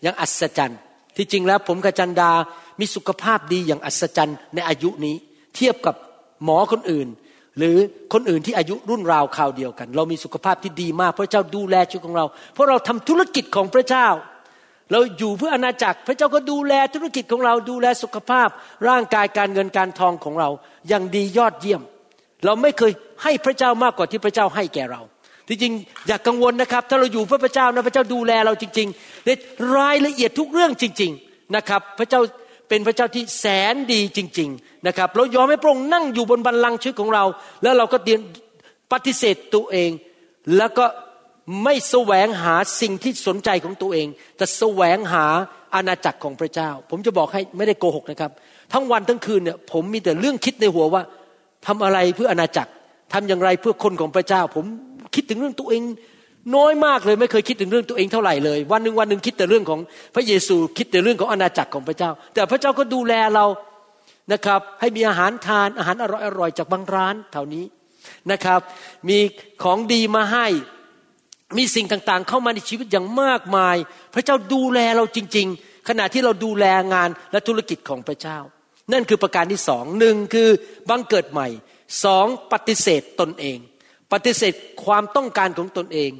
[0.02, 0.78] อย่างอัศจรรย์
[1.16, 2.32] ที่จริงแล้วผมกับจันดา
[2.80, 5.16] มีสุขภาพดีอย่างอัศจรรย์ในอายุนี้
[5.56, 5.94] เทียบกับ
[6.44, 7.08] หมอคนอื่น
[7.58, 7.76] หรือ
[8.12, 14.06] คนอื่นที่อายุรุ่นราวคราวเดียวกัน เรามีสุขภาพที่ดีมากพระเจ้าดูแลชีวิตของเรา เพราะเราทำธุรกิจของพระเจ้า
[14.92, 18.48] เราอยู่เพื่ออาณาจักร พระเจ้าก็ดูแลธุรกิจของเราดูแลสุขภาพ
[18.88, 20.48] ร่างกายการเงินการทองของเรา
[20.88, 21.82] อย่างดียอดเยี่ยม
[22.44, 25.02] เราไม่เคยให้พระเจ้ามากกว่าที่พระเจ้าให้แก่เรา
[25.48, 25.74] ที่จริง
[26.08, 29.30] อย่ากกังวลนะครับ ถ้าเราอยู่เพื่อพระเจ้านะพระเจ้าดูแลเราจริงๆใน
[29.76, 32.20] รายละเอียดทุกเรื่องจริง ๆนะครับ พระเจ้า
[32.68, 37.24] เป็นพระเจ้าที่แสนดีจริง ๆนะครับ เรายอมให้พระองค์นั่งอยู่บนบัลลังก์ชีวิตของเรา
[37.62, 38.20] แล้วเราก็เตียน
[38.92, 39.90] ปฏิเสธตัวเอง
[40.56, 40.84] แล้วก็
[41.64, 45.26] ไม่แสวงหาสิ่งที่สนใจของตัวเอง แต่แสวงหา
[45.74, 48.30] อาณาจักรของพระเจ้า ผมจะบอกให้ไม่ได้โกหกนะครับ
[48.72, 51.02] ทั้งวันทั้งคืนเนี่ยผมมีแต่เรื่องคิดในหัวว่า
[51.66, 52.70] ทำอะไรเพื่ออาณาจักร
[53.12, 54.64] ทำอย่างไรเพื่อคนของพระเจ้า ผม
[55.14, 55.82] คิดถึงเรื่องตัวเอง
[56.56, 59.80] น้อยมากเลยไม่เคยคิดถึงเรื่องตัวเองเท่าไหร่เลย วันหนึ่งวันหนึ่งคิดแต่เรื่องของ
[60.14, 63.46] พระเยซูคิดแต่เรื่องของอาณาจักรของพระเจ้า แต่พระเจ้าก็ดูแลเรา
[64.32, 66.06] นะครับให้มีอาหารทานอาหารอ
[66.38, 67.64] ร่อยๆจากบางร้านแถวนี้
[68.32, 68.60] นะครับ
[69.08, 69.18] มี
[69.62, 70.46] ของดีมาให้
[71.58, 73.76] มีสิ่งต่างๆ เข้ามาในชีวิตอย่างมากมาย
[74.14, 78.38] พระเจ้าดูแลเราจริง ๆ ขณะที่เราดูแลงานและธุรกิจของพระเจ้า
[78.92, 80.48] นั่นคือประการที่สองหนึ่งคือ
[80.88, 81.48] บังเกิดใหม่
[82.04, 83.58] สองปฏิเสธตนเอง
[84.12, 84.52] ปฏิเสธ
[84.84, 86.10] ความต้องการของตนเอง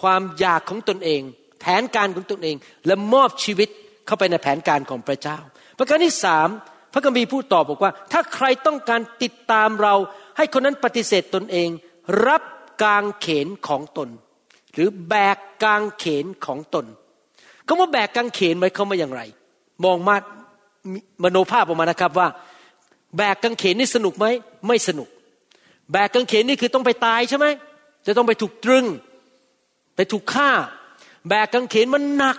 [0.00, 1.22] ความอยากของตนเอง
[1.60, 3.68] แผนการของตนเอง และมอบชีวิต
[4.06, 5.38] เข้าไปในแผนการของพระเจ้า
[5.78, 6.48] ประการที่สาม
[6.92, 9.94] พระคัมภีร์พูดต่อบอกว่า ถ้าใครต้องการติดตามเรา
[10.36, 11.68] ให้คนนั้นปฏิเสธตนเอง
[12.26, 12.42] รับ
[12.82, 14.08] กางเขนของตน
[14.74, 16.86] หรือแบกกางเขนของตน
[17.66, 19.22] คำว่าแบกกางเขนหมายความว่าอย่างไร
[19.84, 20.16] มองมา
[21.22, 22.28] มโนภาพออกมานะครับว่า
[23.16, 24.26] แบกกางเขนนี่สนุกไหม
[24.66, 25.08] ไม่สนุก
[25.92, 27.46] แบกกางเขนนี่คือต้องไปตายใช่ไหม
[28.06, 28.86] จะต้องไปถูกตรึง
[29.96, 30.50] ไปถูกฆ่า
[31.28, 32.36] แบกกางเขนมันหนัก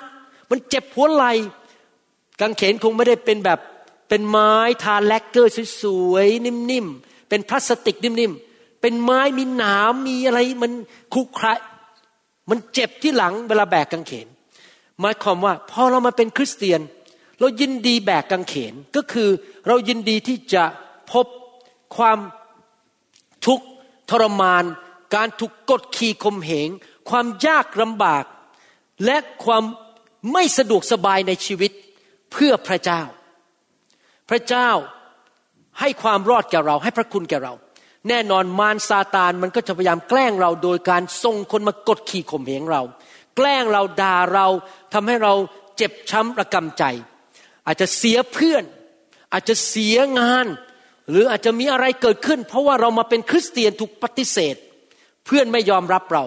[0.50, 1.26] มันเจ็บหัวไหล
[2.42, 3.60] กางเขนคงไม่ได้เป็นแบบ
[4.10, 10.72] เป็นไม้ทาแลกเกอร์สวยๆนิ่มๆเป็นพลาสติกนิ่มๆเป็นไม้มีหนามมีอะไรมัน
[11.14, 11.48] คุกคร
[12.50, 14.28] มันเจ็บที่หลังเวลาแบกกางเขน
[15.00, 16.82] หมายความว่าพอเรามาเป็นคริสเตียน
[17.40, 19.30] เรายินดีแบกกางเขนก็คือ
[19.68, 20.64] เรายินดีที่จะ
[21.12, 21.26] พบ
[21.98, 22.20] ความ
[23.46, 23.66] ทุกข์
[24.10, 24.64] ทรมาน
[25.16, 26.70] การถูกกดขี่ข่มเหง
[27.10, 28.24] ความยากลำบาก
[29.06, 29.64] และความ
[30.32, 31.72] ไม่สะดวกสบายในชีวิต
[32.32, 33.02] เพื่อพระเจ้า
[34.30, 34.70] พระเจ้า
[35.80, 37.54] ให้ความรอดแก่เราให้พระคุณแก่เรา
[38.10, 42.82] แน่นอนมารซาตานมันก็จะพยายามแกล้งเราโดยการส่งคนมากดขี่ข่มเหงเรา
[43.36, 44.48] แกล้งเราด่าเรา
[44.94, 45.34] ทำให้เรา
[45.78, 46.84] เจ็บช้ำระกำใจ
[47.68, 48.64] อาจจะเสียเพื่อน
[49.34, 50.46] อาจจะเสียงาน
[51.10, 54.56] หรืออาจจะมีอะไรเกิดขึ้น เพราะว่าเรามาเป็นคริสเตียนถูกปฏิเสธ
[55.26, 56.24] เพื่อนไม่ยอมรับเรา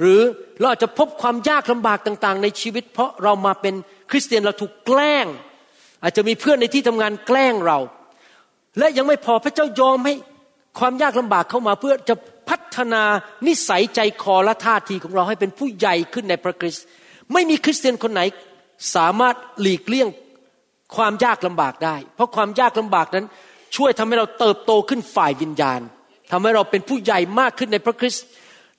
[0.00, 0.20] หรือ
[0.58, 3.74] เราอาจจะพบความยากลำบากต่างๆ ในชีวิต เพราะเรามาเป็น
[4.10, 5.26] คริสเตียนเราถูกแกล้ง
[6.02, 7.78] อาจจะมีเพื่อนในที่ทำงานแกล้งเรา
[8.78, 10.14] และยังไม่พอพระเจ้ายอมให้
[10.78, 12.14] ความยากลำบากเข้ามาเพื่อจะ
[12.48, 13.02] พัฒนา
[13.46, 16.84] นิสัยใจคอและท่าทีของเราให้เป็นผู้ใหญ่ขึ้นในพระคริสต์
[17.32, 18.20] ไม่มีคริสเตียนคนไหน
[18.94, 20.08] สามารถหลีกเลี่ยง
[20.96, 23.26] ความยากลำบากได้ เพราะความยากลำบากนั้น
[23.76, 25.80] ช่วยทำให้เราเติบโตขึ้นฝ่ายวิญญาณ
[26.30, 28.24] ทำให้เราเป็นผู้ใหญ่มากขึ้นในพระคริสต์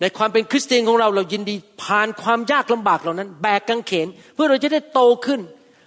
[0.02, 5.42] ในความเป็นคริสเตียนของเราเรายินดีผ่านความยากลำบากเหล่านั้น แบกกังเขน เพื่อเราจะได้โตขึ้น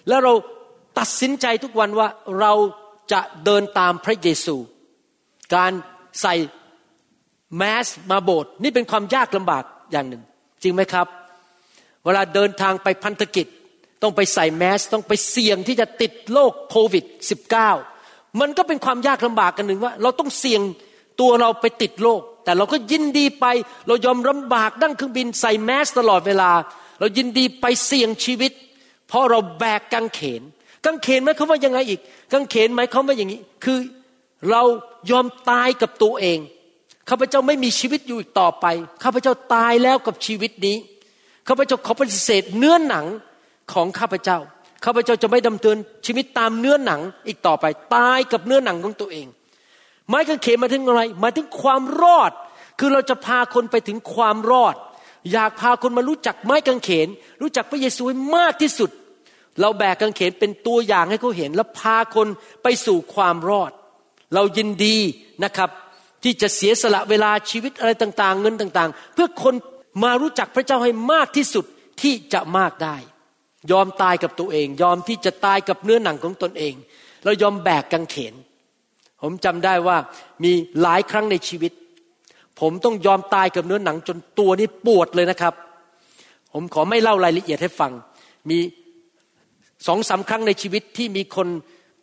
[0.08, 0.32] แล้วเรา
[0.98, 2.08] ตัดสินใจทุกวันว่า
[2.40, 2.52] เรา
[3.12, 4.56] จะเดินตามพระเยซู
[5.54, 5.72] การ
[6.22, 6.34] ใส่
[7.56, 10.22] แมสมาโบสถ์นี่เป็นความยากลำบากอย่างหนึ่ง
[10.62, 11.06] จริงไหมครับ
[12.04, 13.46] เวลาเดินทางไปพันธกิจ
[14.02, 17.04] ต้องไปใส่แมส ต้องไปเสี่ยงที่จะติดโรคโควิด
[17.70, 20.60] -19 มันก็เป็นความยากลำบากกันหนึ่งว่า เราต้องเสี่ยง
[21.20, 23.46] ตัวเราไปติดโรคแต่เราก็ยินดีไป
[23.86, 26.50] เรายอมลำบากนั่งเครื่องบินใส่แมสตลอดเวลา
[27.00, 28.52] เรายินดีไปเสี่ยงชีวิต
[29.08, 30.42] เพราะเราแบกกังเขน
[30.84, 32.00] กังเขนหมายความว่ายังไงอีก
[32.32, 33.78] กังเขนหมายความว่าอย่างนี้ คือ
[34.50, 34.62] เรา
[35.10, 36.38] ยอมตายกับตัวเอง
[37.08, 38.66] ข้าพเจ้าไม่มีชีวิตอยู่อีกต่อไป
[39.02, 40.76] ข้าพเจ้าตายแล้วกับชีวิตนี้
[41.48, 43.06] ข้าพเจ้าขอปฏิเสธเนื้อหนัง
[43.72, 44.38] ของข้าพเจ้า
[44.84, 45.76] ข้าพเจ้าจะไม่ดำเนิน
[46.06, 49.26] ชีวิตตามเนื้อหนังอีกต่อไป ตายกับเนื้อหนังของตัวเอง
[50.08, 52.32] ไม้กางเขนมาถึงอะไรมาถึงความรอด
[52.78, 54.74] คือเราจะพาคนไปถึงความรอด
[55.32, 57.08] อยากพาคนมารู้จักไม้กางเขน
[57.42, 58.90] รู้จักพระเยซูให้มากที่สุด
[59.60, 62.26] เราแบกกางเขนเป็นตัวอย่างให้เขาเห็น แล้วพาคน
[62.62, 63.72] ไปสู่ความรอด
[64.34, 64.96] เรายินดี
[65.44, 65.70] นะครับ
[66.22, 69.54] ที่จะเสียสละเวลาชีวิตอะไรต่าง ๆ เงินต่างๆ เพื่อคน
[70.02, 71.64] มารู้จักพระเจ้าให้มากที่สุด
[72.02, 72.96] ที่จะมากได้
[73.72, 76.74] ยอมตายกับตัวเอง ยอมที่จะตายกับเนื้อหนังของตนเอง
[77.24, 78.34] เรายอมแบกกังเขน
[79.22, 79.96] ผมจำได้ว่า
[80.44, 81.72] มีหลายครั้งในชีวิต
[82.60, 85.54] ผมต้องยอมตายกับเนื้อหนังจนตัวนี้ปวดเลยนะครับ
[86.52, 87.92] ผมขอไม่เล่ารายละเอียดให้ฟัง
[88.50, 88.58] มี
[89.86, 91.48] สองสาครั้งในชีวิตที่มีคน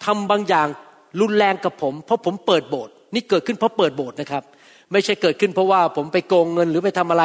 [0.05, 0.67] ทำบางอย่าง
[1.21, 4.43] รุนแรงกับผม เพราะผมเปิดโบสถ์นี่เกิดขึ้นเพราะเปิดโบสถ์นะครับ
[4.91, 7.23] ไม่ใช่เกิดขึ้นเพราะว่าผมไปโกงเงินหรือไปทำอะไร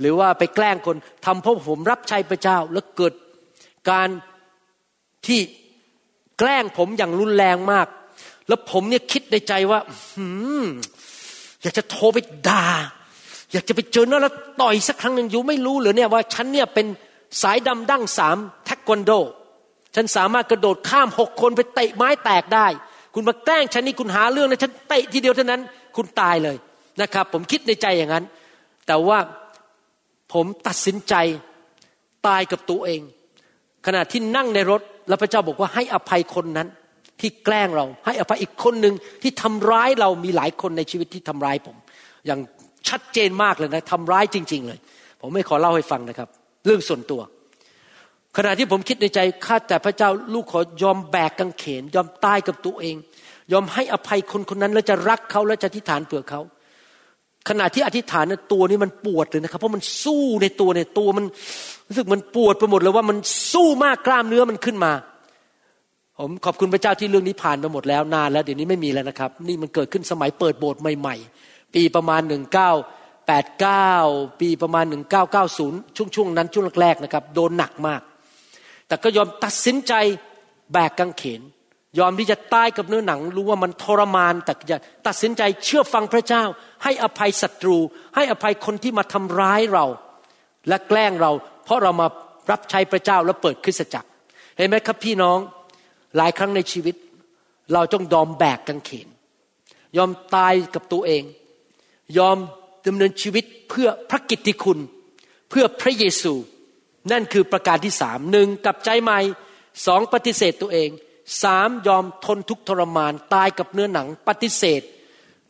[0.00, 3.12] หรือว่าไปแกล้งคนทำเพราะผมรับใช้พระเจ้า แล้วเกิด
[3.90, 4.08] การ
[5.26, 5.40] ที่
[6.38, 7.86] แกล้งผมอย่างรุนแรงมาก
[8.48, 9.80] แล้วผมเนี่ยคิดในใจว่า
[11.62, 12.66] อยากจะโทรไปด่า
[13.52, 16.86] อยากจะไปเจอแล้วต่อยสักครั้งหนึ่งอยู่ไม่รู้หรือเนี่ยว่าฉันเนี่ยเป็น
[17.42, 19.10] สายดำดั้งสามแทควันโด
[19.94, 22.66] ฉันสามารถกระโดดข้ามหกคนไปเตะไม้แตกได้
[23.14, 25.60] คุณมาแกล้งฉันนี่คุณหาเรื่องนะฉันเตะทีเดียวเท่านั้น
[25.96, 26.56] คุณตายเลย
[27.02, 28.24] นะครับ ผมคิดในใจอย่างนั้น
[28.86, 29.18] แต่ว่า
[30.32, 31.14] ผมตัดสินใจ
[32.26, 33.00] ตายกับตัวเอง
[33.86, 36.68] ขณะที่นั่งในรถแล้วพระเจ้าบอกว่าให้อภัยคนนั้น
[37.20, 41.76] ที่แกล้งเราให้อภัยอีกคนหนึ่งที่ทำร้ายเรามีหลายคนในชีวิตที่ทำร้ายผม
[42.26, 42.40] อย่าง
[42.88, 44.78] ชัดเจนมากเลยนะทำร้ายจริง ๆ เลย
[45.20, 46.28] ผมไม่ขอเล่าให้ฟังนะครับ
[46.66, 47.20] เรื่องส่วนตัว
[48.36, 52.96] ขณะที่ผมคิดในใจข้าแต่พระเจ้าลูกขอยอมแบกกังเขน ยอมตายกับตัวเอง
[53.52, 56.40] ยอมให้อภัยคนคนนั้น แล้วจะรักเขาแล้วจะอธิษฐานเผื่อเขา
[57.48, 61.24] ขณะที่อธิษฐานนตัวนี้มันปวดเลยนะครับ เพราะมันสู้ในตัวในตัวมัน
[61.88, 63.16] รู้สึกมันปวดไปหมดเลยว่ามัน
[63.52, 64.92] สู้มากกล้ามเนื้อมันขึ้นมา
[66.18, 72.70] ผมขอบคุณพระเจ้าที่เรื่องนี้ผ่านไปหมดแล้วนานแล้วเดี๋ยวนี้ไม่มีแล้วนะครับ นี่มันเกิดขึ้นสมัยเปิดโบสถ์ใหม่ๆ ปีประมาณหนึ่งเก้า
[73.26, 73.92] แปดเก้า
[74.40, 78.00] ปีประมาณหนึ่งเก้าเก้าศูนย์ช่วงช่วงนั้นช่วงแรกๆนะครับ โดนหนักมาก
[78.92, 79.94] แต่ก็ยอมตัดสินใจ
[80.72, 81.40] แบกกังเขน
[81.98, 84.76] ยอมที่จะตายกับเนื้อหนัง รู้ว่ามันทรมานแต่จะ
[85.06, 86.42] ตัดสินใจเชื่อฟังพระเจ้า
[86.84, 87.78] ให้อภัยศัตรู
[88.16, 89.86] ให้อภัยคนที่มาทำร้ายเรา
[90.68, 91.32] และแกล้งเรา
[91.64, 92.06] เพราะเรามา
[92.50, 94.08] รับใช้พระเจ้าและเปิดคริสตจักร
[94.56, 95.38] เห็นไหมครับพี่น้อง
[96.16, 96.96] หลายครั้งในชีวิต
[97.72, 99.08] เราจงยอมแบกกังเขน
[99.96, 101.22] ยอมตายกับตัวเอง
[102.18, 102.36] ยอม
[102.86, 104.78] ดำเนินชีวิตเพื่อพระกิตติคุณ
[105.50, 106.34] เพื่อพระเยซู
[107.10, 109.18] นั่นคือประการที่สามหนึ่งกับใจใหม่
[109.86, 110.90] สองปฏิเสธตัวเอง
[111.42, 114.82] สามยอมทนทุกทรมานตายกับเนื้อหนังปฏิเสธ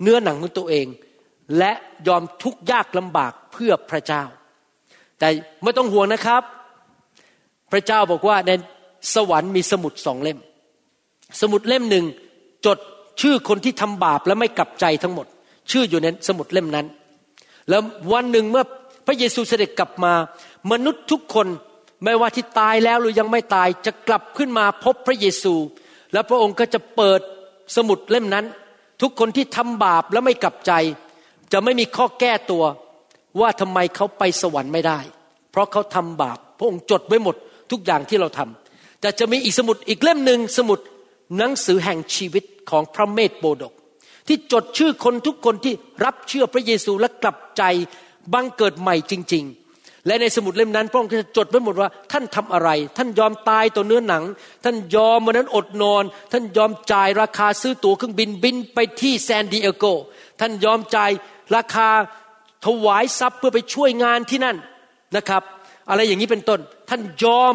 [0.03, 0.87] เนื้อหนังของตัวเอง
[1.59, 1.73] และ
[2.09, 4.23] ยอมทุกยากลำบากเพื่อพระเจ้า
[5.19, 5.29] แต่
[5.63, 6.43] ไม่ต้องห่วงนะครับ
[7.73, 8.53] พระเจ้าบอกว่าใน
[9.15, 10.39] สวรรค์มีสมุดสองเล่ม
[11.41, 12.05] สมุดเล่มหนึ่ง
[12.67, 12.79] จด
[13.21, 15.27] ชื่อคนที่ทำบาปและไม่กลับใจทั้งหมด
[15.71, 16.87] ชื่ออยู่ในสมุดเล่มนั้น
[17.69, 18.65] แล้ววันหนึ่งเมื่อ
[19.07, 20.13] พระเยซูเสด็จกลับมา
[20.71, 21.49] มนุษย์ทุกคน
[22.05, 25.55] ไม่ว่าที่ตายแล้วหรือยังไม่ตายจะกลับขึ้นมาพบพระเยซู
[26.13, 27.21] แล้วพระองค์ก็จะเปิด
[27.77, 28.47] สมุดเล่มนั้น
[29.03, 30.73] ทุกคนที่ทำบาปแล้วไม่กลับใจ
[31.53, 32.65] จะไม่มีข้อแก้ตัว
[33.41, 34.99] ว่าทำไมเขาไปสวรรค์ไม่ได้
[35.51, 37.37] เพราะเขาทำบาป พระองค์จดไว้หมด
[37.71, 40.79] ทุกอย่างที่เราทำแต่จะมีอีกสมุดอีกเล่มหนึ่งสมุด
[41.37, 43.73] หนังสือแห่งชีวิตของพระเมธโบดก
[44.29, 47.63] ที่จดชื่อคนทุกคนที่รับเชื่อพระเยซูและกลับใจ
[48.33, 49.62] บังเกิดใหม่จริง ๆ
[50.07, 54.25] และในสมุดเล่มนั้นพระองค์จะจดไว้หมดว่าท่านทำอะไร ท่านยอมตายต่อเนื้อหนัง
[54.65, 59.85] ท่านยอมวันนั้นอดนอน ท่านยอมจ่ายราคาซื้อตั๋วเครื่องบินบินไปที่แซนดิเอโก
[60.41, 61.11] ท่านยอมจ่าย
[61.57, 61.89] ราคา
[62.67, 64.57] ถวายทรัพย์เพื่อไปช่วยงานที่นั่น
[65.17, 65.43] นะครับ
[65.89, 66.61] อะไรอย่างนี้เป็นต้น
[66.91, 67.55] ท่านยอม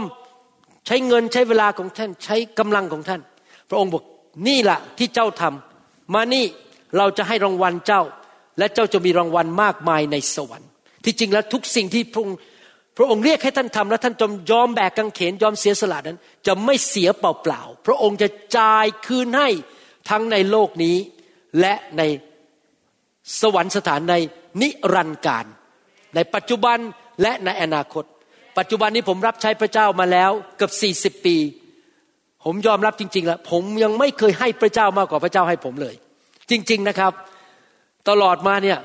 [0.86, 3.22] ใช้เงินใช้เวลาของท่านใช้กำลังของท่าน
[3.70, 4.04] พระองค์บอก
[4.48, 6.46] นี่แหละที่เจ้าทำมานี่
[6.98, 8.02] เราจะให้รางวัลเจ้า
[8.58, 10.70] และเจ้าจะมีรางวัลมากมายในสวรรค์
[11.08, 12.38] ที่จริงแล้วทุกสิ่งที่พระองค์
[12.98, 19.50] พระองค์เรียกให้ท่านทำและท่านจมยอมแบกกังเขนยอมเสียสละนั้น จะไม่เสียเปล่าๆพระองค์จะจ่ายคืนให้
[20.10, 20.98] ทั้งในโลกนี้
[21.60, 22.02] และใน
[23.42, 24.16] สวรรค์สถานใน
[24.62, 25.46] นิรันดร์การ
[26.16, 26.78] ในปัจจุบัน
[27.22, 28.04] และในอนาคต
[28.58, 31.38] ปัจจุบันนี้ผมรับใช้พระเจ้ามาแล้วเกือบสี่สิบปี
[32.46, 35.96] ผมยอมรับจริง ๆ แล้ว ผมยังไม่เคยให้พระเจ้ามากกว่าพระเจ้าให้ผมเลย
[36.50, 37.12] จริง ๆนะครับ
[38.10, 38.78] ตลอดมาเนี่ย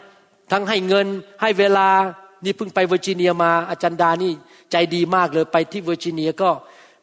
[0.53, 1.07] ทั้งให้เงิน
[1.43, 1.89] ให้เวลา
[2.45, 4.33] นี่เพิ่งไปเวอร์จิเนียมาอาจารย์ดานี่
[4.73, 6.51] ใจดีมากเลยไปที่เวอร์จิเนียก็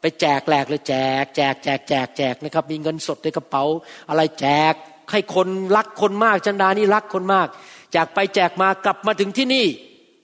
[0.00, 3.64] ไปแจกแหลกเลยแจก แจกแจกแจกแจกนะครับ มีเงินสดในกระเป๋า
[4.08, 4.74] อะไรแจก
[5.10, 7.48] ให้คนรักคนมากอาจารย์ดานี่รักคนมาก
[7.92, 9.66] แจกไปแจกมากลับมาถึงที่นี่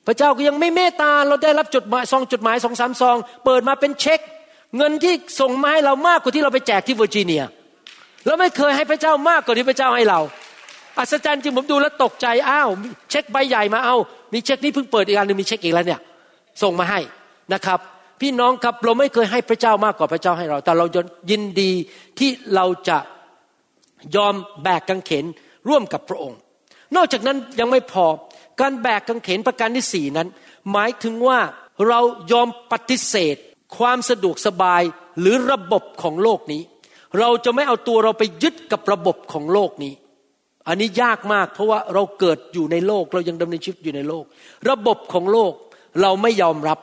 [0.07, 4.21] พระเจ้าก็ยังไม่เมตตาเราได้รับจดหมายซองจดหมายสองสามซอง เปิดมาเป็นเช็ค
[4.77, 7.45] เงินที่ส่งมาให้เรามากกว่าที่เราไปแจกที่เวอร์จิเนีย
[8.27, 10.21] แล้วไม่เคยให้พระเจ้ามากกว่าที่พระเจ้าให้เรา
[10.99, 12.71] อัศจรรย์จริงผมดูแล้วตกใจอ้าว
[13.11, 13.97] เช็คใบใหญ่มาเอา
[14.33, 16.01] มีเช็คนี้เพิ่งเปิดอีกอันหนึ่งมีเช็คอีกแล้วเนี่ย
[16.63, 17.01] ส่งมาให้
[17.53, 17.81] นะครับ
[18.21, 20.87] พี่น้องครับเราไม่เคยให้พระเจ้ามากกว่าพระเจ้าให้เรา แต่เรา
[21.31, 21.73] ยินดี
[22.19, 22.99] ที่เราจะ
[24.17, 25.25] ยอมแบกกังเขน
[25.69, 26.39] ร่วมกับพระองค์
[26.97, 28.07] นอกจากนั้นยังไม่พอ
[28.61, 30.29] การแบกกังเขนประการที่สี่นั้น
[30.73, 31.39] หมายถึงว่า
[31.89, 32.01] เรา
[32.33, 33.37] ยอมปฏิเสธ
[33.79, 34.83] ความสะดวกสบาย
[35.21, 36.63] หรือระบบของโลกนี้
[37.19, 39.93] เราจะไม่เอาตัวเราไปยึดกับระบบของโลกนี้
[40.69, 44.25] อันนี้ยากมากเพราะว่าเราเกิดอยู่ในโลกเรายังดำเนินชีวิตอยู่ในโลก
[44.71, 45.53] ระบบของโลก
[46.03, 46.79] เราไม่ยอมรับ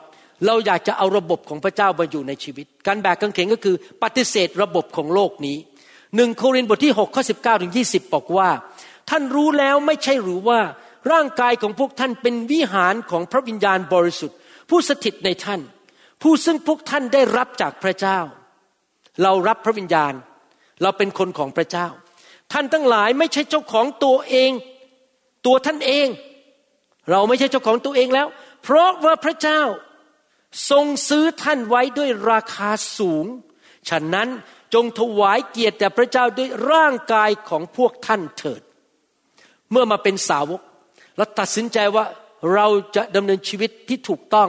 [0.46, 5.56] เราอยากจะเอาระบบของพระเจ้ามาอยู่ในชีวิต การแบกกางเขนก็คือปฏิเสธระบบของโลกนี้
[6.16, 8.48] หนึ่งโครินธ์บทที่6ข้อ19ถึง20บอกว่า
[9.10, 10.60] ท่านรู้แล้วไม่ใช่หรือว่า
[11.12, 14.38] ร่างกายของพวกท่านเป็นวิหารของพระวิญญาณบริสุทธิ์
[14.70, 15.60] ผู้สถิตในท่าน
[16.22, 18.18] ผู้ซึ่งพวกท่านได้รับจากพระเจ้า
[19.22, 20.12] เรารับพระวิญญาณ
[20.82, 21.86] เราเป็นคนของพระเจ้า
[22.54, 24.50] ท่านทั้งหลายไม่ใช่เจ้าของตัวเอง
[25.46, 26.08] ตัวท่านเอง
[27.10, 28.26] เราไม่ใช่เจ้าของตัวเองแล้ว
[28.62, 29.60] เพราะว่าพระเจ้า
[30.70, 33.26] ทรงซื้อท่านไว้ด้วยราคาสูง
[33.88, 34.28] ฉะนั้น
[34.74, 38.62] จงถวายเกียรติแด่พระเจ้าด้วยร่างกายของพวกท่านเถิด
[39.70, 40.60] เมื่อมาเป็นสาวก
[41.16, 42.04] เราตัดสินใจว่า
[42.54, 44.48] เราจะดำเนินชีวิตที่ถูกต้อง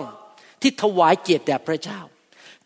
[0.62, 2.00] ที่ถวายเกียรติแด่พระเจ้า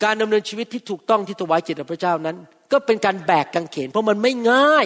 [0.03, 2.37] การดำเนินชีวิตที่ถูกต้องที่ถวายเกียรติแด่พระเจ้านั้น
[2.71, 4.77] ก็เป็นการแบกกังเขนเพราะมันไม่ง่า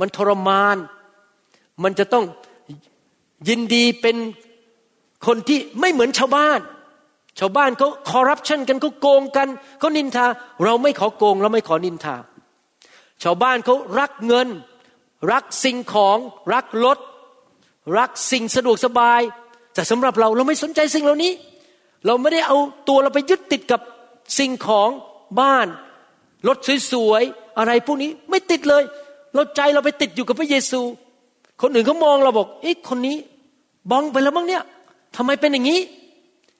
[0.00, 0.76] มันทรมาน
[1.82, 2.24] มันจะต้อง
[3.48, 4.16] ยินดีเป็น
[5.26, 6.60] คนที่ไม่เหมือนชาวบ้าน
[7.38, 10.26] ชาวบ้านเขาคอร์รัปชันกันเขาโกงกันเขานินทา
[10.64, 12.16] เราไม่ขอโกงเราไม่ขอนินทา
[13.22, 14.48] ชาวบ้านเขารักเงิน
[15.32, 16.18] รักสิ่งของ
[16.54, 16.98] รักรถ
[17.98, 19.20] รักสิ่งสะดวกสบาย
[19.74, 21.32] แต่สำหรับเราเราไม่สนใจสิ่งเหล่านี้
[22.06, 22.56] เราไม่ได้เอา
[22.88, 23.80] ตัวเราไปยึดติดกับ
[24.38, 24.90] สิ่งของ
[25.40, 25.66] บ้าน
[26.48, 26.58] รถ
[26.92, 28.84] สวยๆอะไรพวกนี้ไม่ติดเลย
[29.34, 30.80] เราใจเราไปติดอยู่กับพระเยซู
[31.60, 33.16] คนอื่นเขามองเราบอกเอ๊ะคนนี้
[33.90, 34.62] บ้องไปแล้วมั้งเนี่ย
[35.16, 35.80] ทำไมเป็นอย่างนี้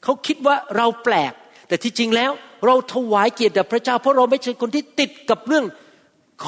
[0.04, 1.32] เขาคิดว่าเราแปลก
[1.68, 2.30] แต่ที่จริงแล้ว
[2.66, 5.64] เราถวายเกียรติแด่พระเจ้า เพราะเราไม่ใช่คนที่ติดกับเรื่อง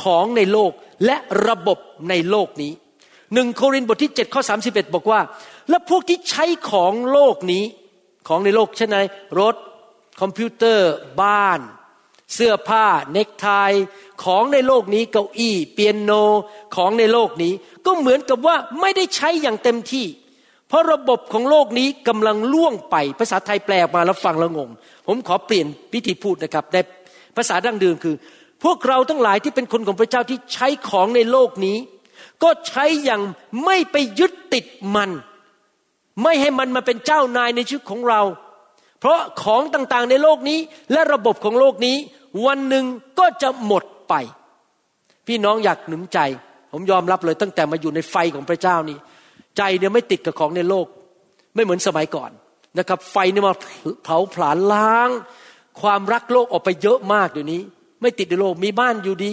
[0.00, 0.72] ของในโลก
[1.06, 1.16] และ
[1.48, 1.78] ระบบ
[2.08, 2.72] ในโลกนี้
[3.34, 5.20] หนึ่งโครินธ์บทที่7ข้อ31 บอกว่า
[5.70, 7.64] และพวกที่ใช้ของโลกนี้
[8.28, 9.00] ของในโลกเช่นไร
[9.40, 9.54] รถ
[10.20, 10.90] คอมพิวเตอร์
[11.22, 11.60] บ้าน
[12.34, 13.48] เสื้อผ้า เนคไท
[14.24, 16.12] ของในโลกนี้เก้าอี้ เปียโน
[16.76, 17.52] ของในโลกนี้
[17.86, 20.06] ก็เหมือนกับว่าไม่ได้ใช้อย่างเต็มที่
[20.68, 24.70] เพราะระบบของโลกนี้กำลังล่วงไปภาษาไทยแปลออกมาแล้วฟังแล้วงง
[25.06, 26.76] ผมขอเปลี่ยนวิธีพูดนะครับใน
[27.36, 28.14] ภาษาดั้งเดิมคือ
[28.64, 31.76] พวกเราทั้งหลายที่เป็นคนของพระเจ้าที่ใช้ของในโลกนี้
[32.42, 33.22] ก็ใช้อย่าง
[33.64, 34.64] ไม่ไปยึดติด
[34.94, 35.10] มัน
[36.22, 38.22] ไม่ให้มันมาเป็นเจ้านายในชีวิตของเรา
[39.00, 40.58] เพราะของต่างๆในโลกนี้
[40.92, 41.96] และระบบของโลกนี้
[42.46, 42.84] วันหนึ่ง
[43.18, 44.14] ก็จะหมดไป
[45.26, 46.18] พี่น้องอยากหนุนใจ
[46.72, 48.98] ผมยอมรับเลยตั้งแต่มาอยู่ในไฟของพระเจ้านี่
[49.56, 50.86] ใจเนี่ยไม่ติดกับของในโลก
[51.54, 52.30] ไม่เหมือนสมัยก่อน
[52.78, 53.54] นะครับ ไฟเนี่ยมา
[54.04, 55.08] เผาผลาญล้าง
[55.82, 57.60] ความรักโลกออกไปเยอะมากเดี๋ยวนี้
[58.02, 59.32] ไม่ติดในโลกมีบ้านอยู่ดี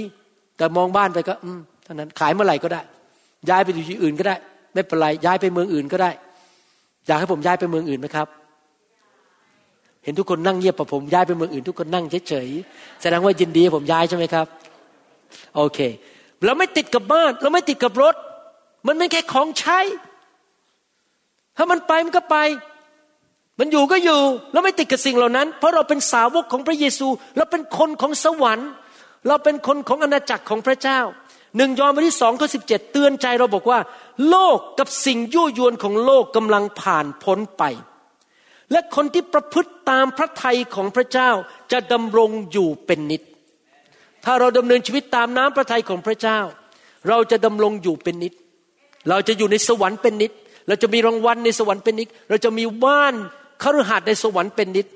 [0.57, 2.81] แต่มองบ้านไปก็ อืมเท่านั้นขายเมื่อไหร่ก็ได้
[3.49, 4.35] ย้ายไปอยู่ที่อื่นก็ได้
[4.73, 6.11] ไม่เป็นไรย้ายไปเมืองอื่นก็ได้
[7.07, 8.27] อยากให้ผมย้ายไปเมืองอื่นไหมครับ
[10.07, 14.47] เห็นทุกคนนั่งเงียบประผมย้ายไปเมืองอื่นทุกคนนั่งเฉยๆแสดงว่ายินดีผมย้ายใช่ไหมครับ
[15.55, 15.79] โอเค
[16.45, 18.15] เราไม่ติดกับบ้าน เราไม่ติดกับรถ
[18.87, 19.79] มันไม่แค่ของใช้
[21.57, 22.37] ถ้ามันไปมันก็ไป
[23.59, 28.69] มันอยู่ก็อยู่แล้วไม่ติดกับสิ่งเหล่านั้น เพราะเราเป็นสาวกของพระเยซู เราเป็นคนของสวรรค์
[29.27, 30.99] เราเป็นคนของอาณาจักรของพระเจ้า
[31.57, 33.79] หนึ่งยอห์นบทที่สองข้อสิบเจ็ดเตือนใจเราบอกว่า
[34.29, 37.65] โลกกับสิ่งยั่วยวนของโลกกำลังผ่านพ้นไป
[38.71, 41.29] และคนที่ประพฤติตามพระทัยของพระเจ้า
[41.71, 43.21] จะดำรงอยู่เป็นนิจ
[44.25, 46.39] ถ้าเราดำเนินชีวิตตามน้ำพระทัยของพระเจ้า
[47.09, 48.33] เราจะดำรงอยู่เป็นนิจ
[49.09, 50.31] เราจะอยู่ในสวรรค์เป็นนิจ
[50.67, 53.13] เราจะมีรางวัลในสวรรค์เป็นนิดเราจะมีบ้าน
[53.63, 54.87] คฤหาสน์ในสวรรค์เป็นนิด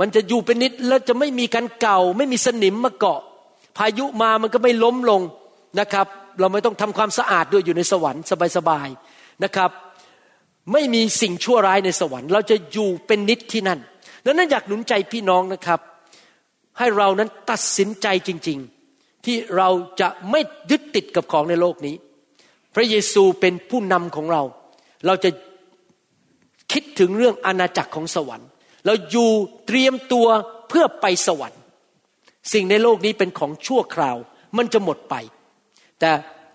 [0.00, 3.20] มันจะอยู่เป็นนิดแล้วจะไม่มีการเก่า ไม่มีสนิมมาเกาะ
[3.76, 5.22] พายุมามันก็ไม่ล้มลง
[5.80, 6.06] นะครับ
[6.40, 8.22] เราไม่ต้องทำความสะอาดด้วยอยู่ในสวรรค์
[8.56, 9.70] สบายๆนะครับ
[10.72, 13.80] ไม่มีสิ่งชั่วร้ายในสวรรค์ เราจะอยู่เป็นนิดที่นั่น
[14.24, 15.80] ดังนั้นอยากหนุนใจพี่น้องนะครับ
[16.78, 18.58] ให้เรานั้นตัดสินใจจริง
[18.92, 19.68] ๆ ที่เรา
[20.00, 21.94] จะไม่ยึดติดกับของในโลกนี้
[22.74, 24.42] พระเยซูเป็นผู้นำของเรา
[25.06, 25.30] เราจะ
[26.72, 28.48] คิดถึงเรื่องอาณาจักรของสวรรค์
[28.86, 29.30] เราอยู่
[29.66, 30.26] เตรียมตัว
[30.68, 31.60] เพื่อไปสวรรค์
[32.52, 34.16] สิ่งในโลกนี้เป็นของชั่วคราว
[34.56, 35.14] มันจะหมดไป
[36.00, 36.10] แต่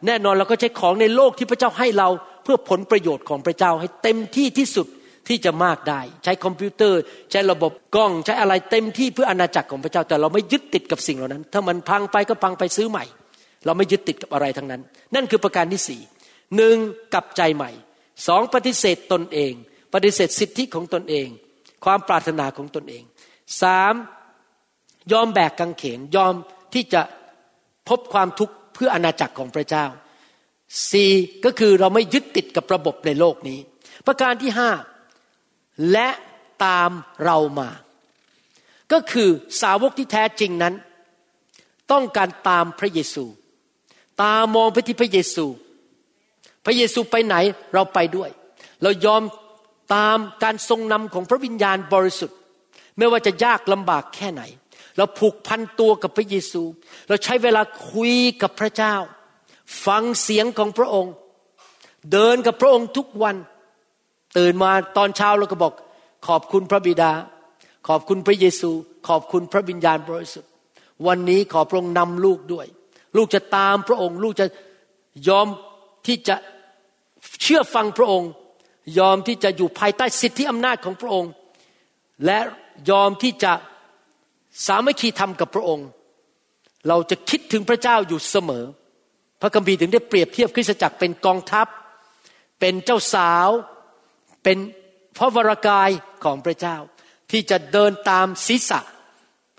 [0.06, 2.10] แน่นอนเราก็ใช้ของในโลกที่พระเจ้าให้เรา
[2.44, 4.88] เพื่อผลประโยชน์ของพระเจ้าให้เต็มที่ที่สุด
[5.28, 7.02] ที่จะมากได้ ใช้คอมพิวเตอร์
[7.32, 13.06] ใช้ระบบกล้องใช้อะไรเต็มที่เพื่ออาณาจักรของพระเจ้าแต่เราไม่ยึดติดกับสิ่งเหล่านั้น ถ้ามันพังไปก็พังไปซื้อใหม่
[13.66, 14.82] เราไม่ยึดติดกับอะไรทั้งนั้น
[15.16, 16.02] นั่นคือประการที่สี่
[16.56, 16.76] หนึ่ง
[17.14, 17.72] กลับใจใหม่
[18.28, 19.54] สองปฏิเสธตนเอง
[19.94, 21.28] ปฏิเสธสิทธิของตนเอง
[21.86, 23.04] ความปรารถนาของตนเอง
[23.62, 23.94] สาม
[25.12, 26.34] ยอมแบกกังเขนยอม
[26.74, 27.02] ที่จะ
[27.90, 29.86] พบความทุกข์เพื่ออนาจักรของพระเจ้า
[30.92, 31.12] สี่
[31.46, 33.60] ก็คือเราไม่ยึดติดกับระบบในโลกนี้
[34.08, 34.72] ประการที่ห้า
[35.92, 36.10] และ
[36.66, 36.92] ตาม
[37.26, 37.70] เรามา
[38.92, 39.30] ก็คือ
[39.62, 40.74] สาวกที่แท้จริงนั้น
[41.92, 43.26] ต้องการตามพระเยซู
[44.22, 45.46] ตามองไปที่พระเยซู
[46.66, 47.36] พระเยซูไปไหน
[47.74, 48.30] เราไปด้วย
[48.82, 49.22] เรายอม
[49.96, 52.38] ตามการทรงนำของพระวิญญาณบริสุทธิ์
[52.98, 54.44] ไม่ว่าจะยากลำบากแค่ไหน
[54.98, 56.64] เราผูกพันตัวกับพระเยซู
[57.08, 57.62] เราใช้เวลา
[57.92, 58.96] คุยกับพระเจ้า
[59.86, 61.14] ฟังเสียงของพระองค์
[62.12, 63.36] เดินกับพระองค์ทุกวัน
[64.38, 65.74] ตื่นมาตอนเช้าเราก็บอก
[66.28, 67.12] ขอบคุณพระบิดา
[67.88, 68.72] ขอบคุณพระเยซู
[69.08, 70.50] ขอบคุณพระวิญญาณบริสุทธิ์
[71.08, 72.68] วันนี้ขอพระองค์นำลูกด้วย
[73.18, 74.46] ลูกจะตามพระองค์ ลูกจะ
[75.28, 75.48] ยอม
[76.08, 76.36] ที่จะ
[77.42, 78.30] เชื่อฟังพระองค์
[79.00, 81.32] ยอมที่จะอยู่ภายใต้สิทธิอำนาจของพระองค์
[82.26, 82.40] และ
[82.90, 83.54] ยอมที่จะ
[84.66, 85.88] สามัคคีธรรมกับพระองค์
[86.88, 88.66] เราจะคิดถึงพระเจ้าอยู่เสมอ
[89.46, 91.68] พระคัมภีร์ถึงได้เปรียบเทียบคริสตจักรเป็นกองทัพ
[92.60, 93.50] เป็นเจ้าสาว
[94.44, 94.58] เป็น
[95.18, 95.90] พระวรากาย
[96.24, 96.78] ของพระเจ้า
[97.32, 98.80] ที่จะเดินตามศีรษะ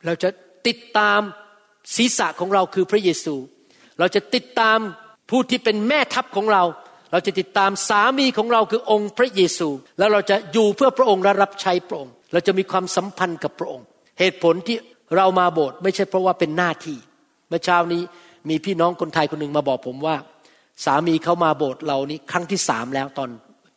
[0.04, 0.30] เราจะ
[0.66, 1.20] ติดตาม
[1.96, 3.34] ศีรษะของเราคือพระเยซู
[3.98, 4.78] เราจะติดตาม
[5.30, 6.62] ผู้ที่เป็นแม่ทัพของเรา
[7.12, 9.68] เราจะติดตามสามีของเราคือองค์พระเยซู
[9.98, 13.86] แล้วเราจะอยู่เพื่อพระองค์และรับใช้พระองค์ เราจะมีความสัมพันธ์กับพระองค์
[14.18, 14.76] เหตุผลที่
[15.16, 16.98] เรามาโบสถ์ไม่ใช่เพราะว่าเป็นหน้าที่
[17.48, 18.02] เมื่อเช้านี้
[18.48, 20.16] มีพี่น้องคนไทยคนหนึ่งมาบอกผมว่า
[20.84, 23.28] สามีเขามาโบสถ์เรานี้ครั้งที่สามแล้วตอน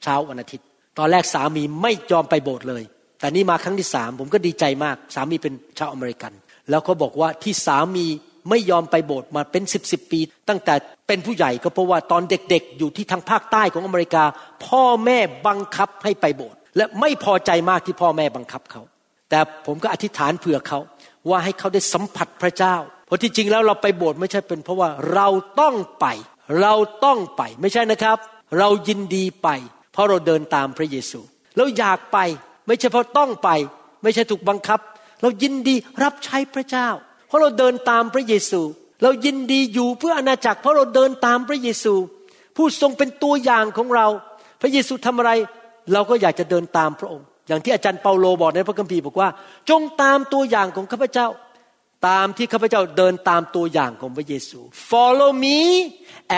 [0.04, 0.66] เช้าวันอาทิตย์
[0.98, 2.84] ตอนแรกสามีไม่ยอมไปโบสถ์เลย
[3.20, 6.32] แต่นี่มาครั้งที่สามผมก็ดีใจมาก สามีเป็นชาวอเมริกัน
[6.70, 8.06] แล้วเขาบอกว่าที่สามี
[8.50, 10.74] ไม่ยอมไปโบสถ์มาเป็นสิบสิบปี ตั้งแต่
[11.08, 14.24] เป็นผู้ใหญ่ก็เพราะว่าตอนเด็กๆ อยู่ที่ทางภาคใต้ของอเมริกา
[14.66, 18.82] พ่อแม่บังคับให้ไปโบสถ์และไม่พอใจมากที่พ่อแม่บังคับเขา
[19.30, 20.80] แต่ผมก็อธิษฐานเผื่อเขา
[21.30, 22.76] ว่าให้เขาได้สัมผัสพระเจ้า
[23.08, 25.28] เพราะที่จริงแล้วเราไปโบสถ์ไม่ใช่เป็นเพราะว่าเรา
[25.60, 26.06] ต้องไป
[26.62, 26.74] เรา
[27.06, 28.18] ต้องไปไม่ใช่นะครับ
[28.60, 29.48] เรายินดีไป
[29.94, 31.20] เพราะเราเดินตามพระเยซู
[31.58, 32.18] เราอยากไป
[32.68, 33.50] ไม่ใช่เพราะต้องไป
[34.04, 34.80] ไม่ใช่ถูกบังคับ
[35.22, 36.88] เรายินดีรับใช้พระเจ้า
[37.28, 38.62] เพราะเราเดินตามพระเยซู
[39.04, 41.94] เรายินดีอยู่เพื่ออนาจักร เพราะเราเดินตามพระเยซู
[42.56, 44.08] ผู้ทรงเป็นตัวอย่างของเรา
[44.62, 45.32] พระเยซูทำอะไร
[45.94, 49.30] เราก็อยากจะเดินตามพระองค์ อย่างที่อาจารย์เปาโลบอกในพระคัมภีร์บอกว่า
[49.70, 51.28] จงตามตัวอย่างของข้าพเจ้า
[52.08, 54.60] ตามที่ข้าพเจ้าเดินตามตัวอย่างของพระเยซู
[54.92, 55.60] follow me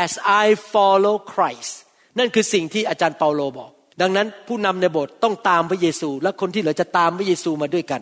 [0.03, 0.11] as
[0.43, 1.73] I follow Christ
[2.17, 8.01] นั่นคือสิ่งที่อาจารย์เปาโลบอก ดังนั้นผู้นำในโบสถ์ต้องตามพระเยซู และคนที่เหลือจะตามพระเยซูมาด้วยกัน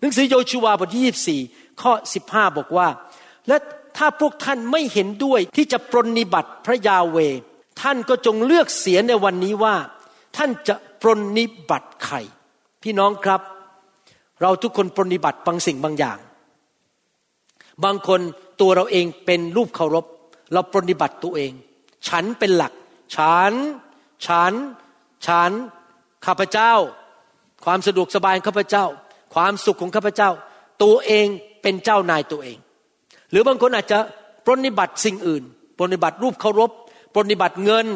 [0.00, 1.92] หนังสือโยชูวาบทที่ 24 ข้อ
[2.24, 2.88] 15 บอกว่า
[3.48, 3.56] และ
[3.96, 7.16] ถ้าพวกท่านไม่เห็นด้วยที่จะปรนนิบัติพระยาเว
[7.82, 9.74] ท่านก็จงเลือกเสียในวันนี้ว่า
[10.36, 12.16] ท่านจะปรนนิบัติใคร
[12.82, 13.40] พี่น้องครับ
[14.42, 16.18] เราทุกคนปรนนิบัติบางสิ่งบางอย่าง
[17.84, 18.20] บางคน
[18.60, 20.04] ตัวเราเองเป็นรูปเคารพ
[20.52, 21.52] เราปรนนิบัติตัวเอง
[22.08, 22.72] ฉันเป็นหลัก
[23.16, 23.52] ฉัน
[24.26, 24.52] ฉัน
[25.26, 25.50] ฉัน
[26.26, 26.72] ข้าพเจ้า
[27.64, 28.84] ความสะดวกสบายข้าพเจ้า
[29.34, 30.30] ความสุขของข้าพเจ้า
[30.82, 31.26] ตัวเอง
[31.62, 32.58] เป็นเจ้านายตัวเอง
[33.30, 33.98] หรือบางคนอาจจะ
[34.44, 35.42] ปรนนิบัติสิ่งอื่น
[35.76, 36.70] ปรนนิบัติรูปเคารพ
[37.14, 37.86] ปรนนิบัติเงิน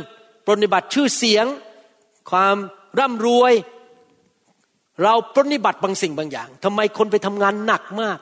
[0.46, 1.46] ปรนนิบัติชื่อเสียง
[2.30, 2.56] ความ
[2.98, 3.52] ร่ำรวย
[5.02, 8.18] เราปรนนิบัติบางสิ่งบางอย่างทำไมคนไปทำงานหนักมาก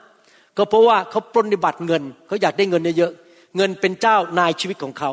[0.56, 5.10] ก็เพราะว่าเขาปรนนิบัติเงินเขาอยากได้เงินเยอะๆเงินเป็นเจ้านายชีวิตของเขา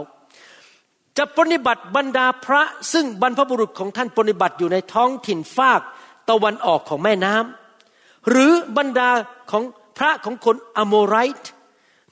[1.17, 2.61] จะปรนนิบัติบรรดาพระ
[2.93, 5.81] ซึ่งบรรพบุรุษของท่านปรนนิบัติอยู่ในท้องถิ่นฟาก
[6.29, 9.09] ตะวันออกของแม่น้ำหรือบรรดา
[9.51, 9.63] ของ
[9.97, 11.51] พระของคนอโมไรต์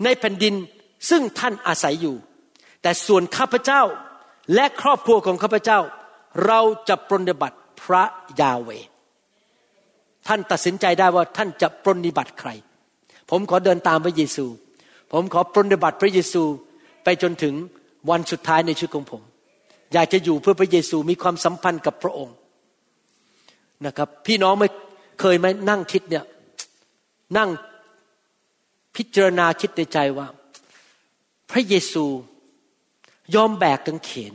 [0.04, 0.56] ในแผ่นดิน
[1.10, 2.16] ซึ่งท่านอาศัยอยู่
[2.82, 3.82] แต่ส่วนข้าพเจ้า
[4.56, 5.80] และครอบครัวของข้าพเจ้า
[6.46, 8.04] เราจะปรนนิบัติพระ
[8.42, 8.70] ยาเว
[10.28, 12.50] ท่านตัดสินใจได้ว่าท่านจะปรนนิบัติใคร
[13.30, 14.46] ผมขอเดินตามพระเยซู
[15.12, 16.44] ผมขอปรนนิบัติพระเยซู
[17.04, 17.54] ไปจนถึง
[18.10, 19.22] วันสุดท้ายในชีวิตของผม
[19.94, 22.36] อยากจะอยู่เพื่อพระเยซูมีความสัมพันธ์กับพระองค์
[23.86, 24.70] นะครับ พี่น้องไม่
[25.20, 26.26] เคยไหมนั่งคิดเนี่ย
[27.38, 27.50] นั่ง
[28.96, 30.28] พิจารณาคิดในใจว่า
[31.52, 32.06] พระเยซู
[33.36, 34.34] ยอมแบกกังเขน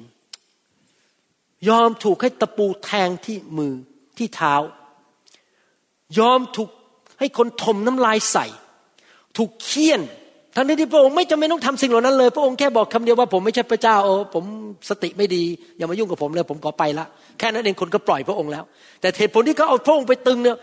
[1.68, 3.74] ยอมถูกให้ตะปูแทงที่มือ
[4.18, 4.54] ที่เท้า
[6.18, 6.70] ยอมถูก
[7.18, 8.46] ให้คนถมน้ำลายใส่
[9.36, 10.00] ถูกเคี่ยน
[10.56, 14.44] ทั้งที่พระองค์ไม่จำเป็นต้องทำสิ่งเหล่านั้นเลย พระองค์แค่บอกคำเดียวว่าผมไม่ใช่พระเจ้าโอ้ผม
[14.88, 15.42] สติไม่ดี
[15.76, 17.06] อย่ามายุ่งกับผมเลย ผมขอไปละ
[17.38, 18.64] แค่นั้นเองคนก็ปล่อยพระองค์แล้ว
[19.00, 20.56] แต่เหตุผลที่เขาเอาพระองค์ไปตึงเนี่ย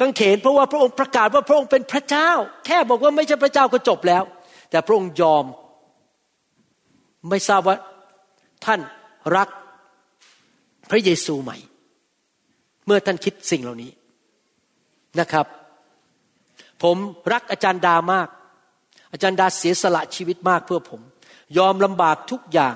[0.00, 2.30] กังเขนเพราะว่าพระองค์ประกาศว่าพระองค์เป็นพระเจ้า
[2.66, 4.22] แค่บอกว่าไม่ใช่พระเจ้าก็จบแล้ว
[4.70, 5.44] แต่พระองค์ยอม
[7.30, 7.76] ไม่ทราบว่า
[8.64, 8.80] ท่าน
[9.36, 9.48] รัก
[10.90, 11.56] พระเยซูใหม่
[12.86, 13.90] เมื่อท่านคิดสิ่งเหล่านี้
[15.20, 15.46] นะครับ
[16.82, 16.96] ผม
[17.32, 18.28] รักอาจารย์ดามาก
[19.12, 21.00] อาจารย์ดาเสียสละชีวิตมากเพื่อผม
[21.58, 22.74] ยอมลำบากทุกอย่าง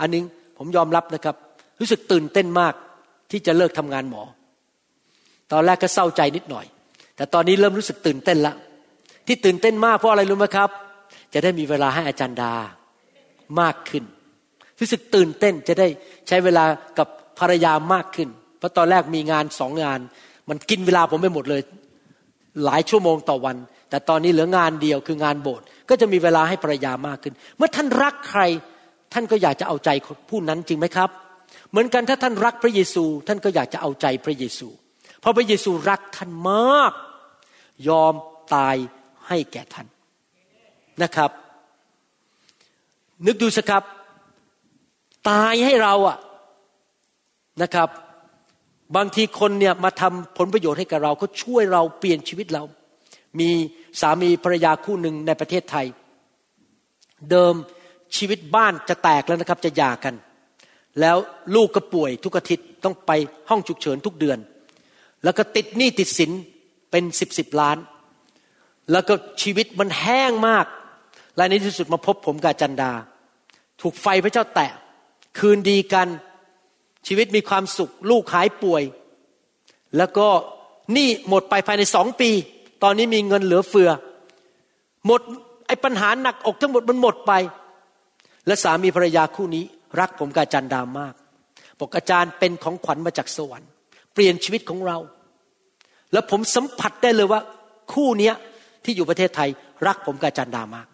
[0.00, 0.24] อันนึง
[0.58, 1.36] ผมยอมรับนะครับ
[1.80, 2.74] รู้สึกตื่นเต้นมาก
[3.30, 4.22] ที่จะเลิกทำงานหมอ
[5.52, 6.66] ตอนแรกก็เศร้าใจนิดหน่อย
[7.16, 8.54] แต่ตอนนี้เริ่มรู้สึกตื่นเต้นละ
[9.26, 10.70] ที่ตื่นเต้นมากเพราะอะไรรู้ไหมครับ
[11.34, 12.52] จะได้มีเวลาให้อาจารย์ดา
[13.60, 14.04] มากขึ้น
[14.80, 15.88] รู้สึกตื่นเต้นจะได้
[16.28, 16.64] ใช้เวลา
[16.98, 17.08] กับ
[17.38, 18.28] ภรรยามากขึ้น
[18.58, 20.00] เพราะตอนแรกมีงานสองงาน
[20.48, 21.62] มันกินเวลาผมไปหมดเลย
[22.64, 23.56] หลายชั่วโมงต่อวัน
[23.90, 28.42] แต่ตอนนี้เหลืองานเดียวคืองานโบสถ์ก็จะมีเวลาให้ภรรยามากขึ้น เมื่อท่านรักใคร
[29.12, 29.90] ท่านก็อยากจะเอาใจ
[30.30, 31.10] ผู้นั้นจริงไหมครับ
[31.70, 34.68] เหมือนกันถ้าท่านรักพระเยซู ท่านก็อยากจะเอาใจพระเยซู
[35.20, 36.92] เพราะพระเยซูรักท่านมาก
[37.88, 38.14] ยอม
[38.54, 38.76] ตาย
[39.28, 39.86] ให้แก่ท่าน
[41.02, 41.30] นะครับ
[43.26, 43.82] นึกดูสิครับ
[45.30, 46.18] ตายให้เราอะ
[47.62, 47.88] นะครับ
[48.96, 52.64] บางทีคนเนี่ยมาทำผลประโยชน์ให้กับเราเขาช่วยเราเปลี่ยนชีวิตเรา
[53.40, 53.50] มี
[54.00, 55.86] สามีภรรยาคู่หนึ่งในประเทศไทย
[57.30, 57.54] เดิม
[58.16, 60.14] ชีวิตบ้านจะแตกแล้วนะครับจะหย่ากัน
[61.00, 61.16] แล้ว
[61.54, 63.10] ลูกก็ป่วยทุกอาทิตย์ต้องไป
[63.48, 64.38] ห้องฉุกเฉินทุกเดือน
[65.24, 66.30] แล้วก็ติดหนี้ติดสิน
[66.90, 67.78] เป็นสิบสิบล้าน
[68.92, 70.66] แล้วก็ชีวิตมันแห้งมาก
[71.36, 72.92] และในที่สุดมาพบผมกับจันดา
[73.80, 74.70] ถูกไฟพระเจ้าแตะ
[75.38, 76.08] คืนดีกัน
[77.06, 78.82] ชีวิตมีความสุข ลูกหายป่วย
[79.96, 80.28] แล้วก็
[80.92, 82.30] หนี่หมดไปภายในสองปี
[82.82, 83.90] ตอนนี้มีเงินเหลือเฟือ
[85.06, 85.20] หมด
[85.66, 87.32] ไอ้ปัญหาหนักอกทั้งหมดมันหมดไป
[88.46, 89.64] และสามีภรรยาคู่นี้
[90.00, 91.14] รักผมกับอาจารย์ดามาก
[91.78, 93.70] บอกอาจารย์เป็นของขวัญมาจากสวรรค์
[94.12, 94.98] เปลี่ยนชีวิตของเรา
[96.12, 97.40] แล้วผมสัมผัสได้เลยว่า
[97.92, 98.34] คู่เนี้ย
[98.84, 99.48] ที่อยู่ประเทศไทย
[99.86, 100.86] รักผมกับอาจารย์ดามาก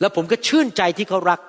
[0.00, 1.40] แล้วผมก็ชื่นใจที่เขารัก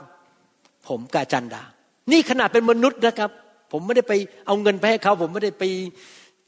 [0.90, 1.64] ผมกับอาจารย์ดา
[2.12, 3.32] นี่ขนาดเป็นมนุษย์นะครับ
[3.72, 4.14] ผมไม่ได้ไป
[4.48, 5.64] เอาเงินไปให้เขา ผมไม่ได้ไป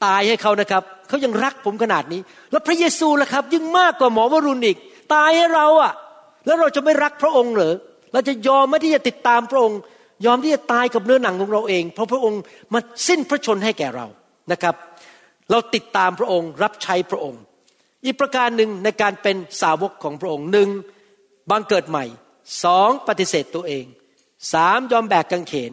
[0.04, 4.76] ตายให้เขานะครับ เขายังรักผมขนาดนี้ แล้วพระเยซูล่ะครับ ยิ่งมากกว่าหมอวรุณอีก
[5.14, 5.92] ตายให้เราอะ่ะ
[6.46, 7.74] แล้วเราจะไม่รักพระองค์เหรอ
[8.12, 9.78] เราจะยอมไม่ที่จะติดตามพระองค์
[10.26, 12.40] ยอมที่จะตายกับเนื้อหนังของเราเอง เพราะพระองค์
[12.72, 14.06] มาสิ้นพระชนให้แก่เรา
[14.52, 14.74] นะครับ
[15.50, 17.40] เราติดตามพระองค์รับใช้พระองค์
[18.04, 20.68] อีกประการหนึ่งในการเป็นสาวกของพระองค์หนึ่ง
[21.50, 22.04] บังเกิดใหม่
[22.64, 23.84] สองปฏิเสธตัวเอง
[24.52, 25.72] สามยอมแบกกังเขน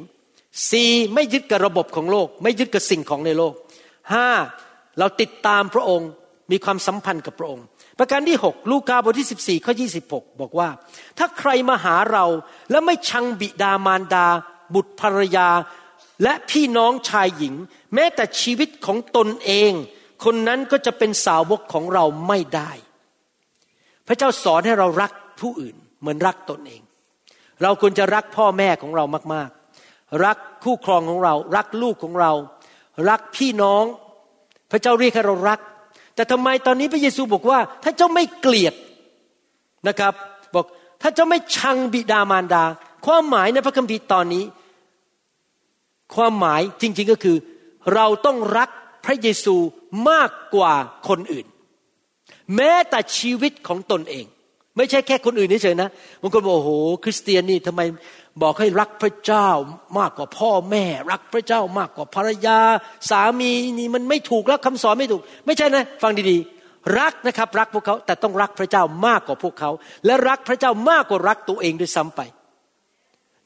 [0.71, 3.53] สี่ไม่ยึดกับระบบของโลก ไม่ยึดกับสิ่งของในโลก
[4.13, 4.27] ห้า
[4.99, 6.09] เราติดตามพระองค์
[6.51, 7.65] มีความสัมพันธ์กับพระองค์
[7.99, 10.69] ประการที่หกลูกาบทที่สิบสี่ข้อยี่สิบหกบอกว่า
[11.17, 12.25] ถ้าใครมาหาเรา
[12.71, 14.27] และไม่ชังบิดามารดา
[14.73, 15.49] บุตรภรรยา
[16.23, 17.55] และพี่น้องชายหญิง
[17.93, 19.71] แม้แต่ชีวิตของตนเอง
[20.23, 22.71] คนนั้นก็จะเป็นสาวกของเราไม่ได้
[24.07, 26.81] พระเจ้าสอนให้เรารักผู้อื่นเหมือนรักตนเอง
[27.63, 29.03] เราควรจะรักพ่อแม่ของเรา
[29.33, 29.49] มาก
[29.85, 32.31] ๆ รักคู่ครองของเรา รักลูกของเรา
[33.09, 33.83] รักพี่น้อง
[34.71, 35.59] พระเจ้าเรียกให้เรารัก
[36.15, 38.73] แต่ทำไมตอนนี้พระเยซูบอกว่า ถ้าเจ้าไม่เกลียด
[39.87, 40.13] นะครับ
[40.55, 40.65] บอก
[41.01, 42.63] ถ้าเจ้าไม่ชังบิดามารดา
[43.05, 44.43] ความหมายในพระคัมภีร์ตอนนี้
[46.15, 47.37] ความหมายจริง ๆก็คือ
[47.93, 48.69] เราต้องรัก
[49.05, 49.55] พระเยซู
[50.09, 50.73] มากกว่า
[51.07, 51.45] คนอื่น
[52.55, 54.25] แม้แต่ชีวิตของตนเอง
[54.77, 55.89] ไม่ใช่แค่คนอื่นเฉยๆนะ
[56.21, 56.71] บางคนบอกโอ้โห
[57.03, 57.81] คริสเตียนนี่ทำไม
[58.41, 59.49] บอกให้รักพระเจ้า
[59.99, 62.59] มากกว่าพ่อแม่ รักพระเจ้ามากกว่าภรรยา
[63.09, 69.71] สามีนี่มันไม่ถูกแล้วคำสอนไม่ถูก ไม่ใช่นะ ฟังดีๆ รักนะครับ รักพวกเขาแต่ต้องรักพระเจ้ามากกว่าพวกเขา
[70.05, 72.21] และรักพระเจ้ามากกว่ารักตัวเองด้วยซ้ำไป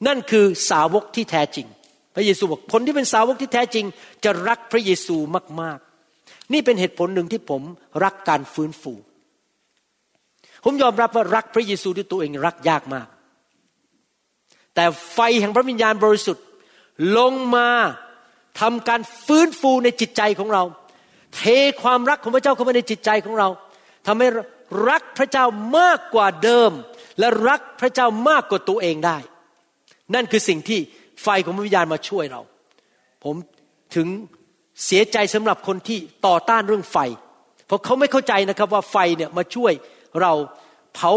[0.06, 1.66] นั่นคือสาวกที่แท้จริง
[2.14, 3.84] พระเยซูบอกคนที่เป็นสาวกที่แท้จริง
[4.24, 5.16] จะรักพระเยซู
[5.60, 7.62] มากๆ นี่เป็นเหตุผลหนึ่งที่ผม
[8.04, 8.92] รักการฟื้นฟู
[10.64, 13.06] ผมยอมรับว่ารักพระเยซูด้วยตัวเองรักยากมาก
[14.74, 16.44] แต่ไฟแห่งพระวิญญาณบริสุทธิ์
[17.18, 17.68] ลงมา
[18.60, 20.62] ทำการฟื้นฟูในจิตใจของเรา
[21.36, 21.42] เท
[21.82, 23.48] ความรักของพระเจ้าเข้ามาในจิตใจของเรา
[24.06, 24.28] ทำให้
[24.90, 25.44] รักพระเจ้า
[25.78, 26.70] มากกว่าเดิม
[27.18, 29.18] และรักพระเจ้ามากกว่าตัวเองได้
[30.14, 30.80] นั่นคือสิ่งที่
[31.22, 32.40] ไฟของพระวิญญาณมาช่วยเรา
[33.24, 33.36] ผม
[33.96, 34.08] ถึง
[34.84, 36.98] เสียใจสำหรับคนที่ต่อต้านเรื่องไฟ
[37.66, 39.72] เพราะเขาไม่เข้าใจนะครับว่าไฟเนี่ยมาช่วย
[40.22, 40.32] เรา
[40.94, 41.10] เผา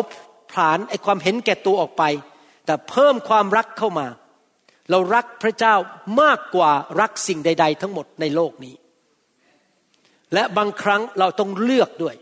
[0.51, 2.03] ผลาญไอความเห็นแก่ตัวออกไป
[2.65, 4.07] แต่เพิ่มความรักเข้ามา
[4.91, 5.75] เรารักพระเจ้า
[6.21, 6.71] มากกว่า
[7.01, 8.75] รักสิ่งใด ๆ ทั้งหมดในโลกนี้
[10.33, 12.15] และบางครั้งเราต้องเลือกด้วย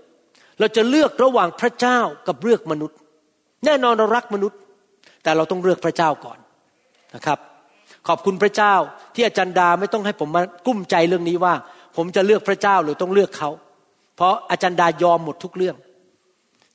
[0.60, 2.98] เราจะเลือกระหว่างพระเจ้ากับเลือกมนุษย์
[3.66, 4.60] แน่นอนเรารักมนุษย์
[5.24, 6.40] แต่เราต้องเลือกพระเจ้าก่อน
[7.16, 7.40] นะครับ
[8.08, 8.74] ขอบคุณพระเจ้า
[9.16, 11.54] ที่อาจารย์ดาไม่ต้องให้ผมมากุ้มใจเรื่องนี้ว่า
[11.98, 13.50] ผมจะเลือกพระเจ้าหรือต้องเลือกเขา
[14.16, 15.76] เพราะอาจารย์ดายอมหมดทุกเรื่อง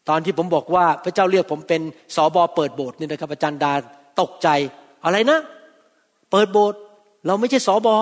[0.09, 1.83] ตอนที่ผมบอกว่าพระเจ้าเรียกผมเป็น
[2.17, 3.73] สอบอเปิดโบสถ์นี่นะครับอาจารย์ดา
[4.21, 4.49] ตกใจ
[5.05, 5.39] อะไรนะ
[6.31, 6.79] เปิดโบสถ์
[7.27, 7.97] เราไม่ใช่สอบอ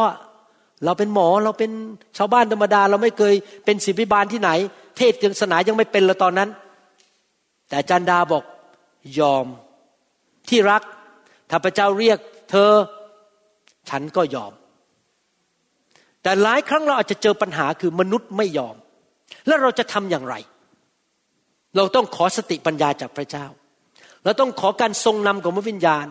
[0.85, 1.71] เราเป็นหมอเราเป็น
[2.19, 3.35] ชาวบ้านธรรมดา เราไม่เคย
[3.65, 4.51] เป็นศิบิบาลที่ไหน
[4.97, 6.49] เทศศาสนายังไม่เป็นละตอนนั้น
[7.69, 8.45] แต่อาจารย์ดาบอก
[9.19, 9.47] ยอม
[10.49, 10.83] ที่รัก
[11.51, 12.19] ถ้าพระเจ้าเรียก
[12.51, 12.71] เธอ
[13.91, 14.53] ฉันก็ยอม
[16.23, 18.77] แต่หลายครั้งเราอาจจะเจอปัญหาคือมนุษย์ไม่ยอม
[19.47, 20.35] แล้วเราจะทำอย่างไร
[21.77, 23.47] เราต้องขอสติปัญญาจากพระเจ้า
[24.25, 26.07] เราต้องขอการทรงนำของพระวิญญาณ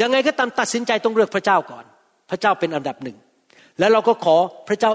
[0.00, 1.84] ยังไงก็ตามตัดสินใจต้องเลือกพระเจ้าก่อน
[2.30, 3.16] พระเจ้าเป็นอันดับหนึ่ง
[3.78, 4.36] แล้วเราก็ขอ
[4.68, 4.92] พระเจ้า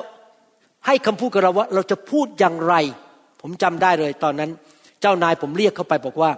[0.86, 2.76] ให้คำพูดกับเราว่า เราจะพูดอย่างไร
[3.42, 4.52] ผมจำได้เลยตอนนั้น
[5.02, 6.32] เจ้านายผมเรียกเข้าไปบอกว่า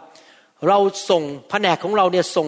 [0.67, 0.77] เรา
[1.09, 2.47] ส่งแผนกของเราเนี่ยส่ง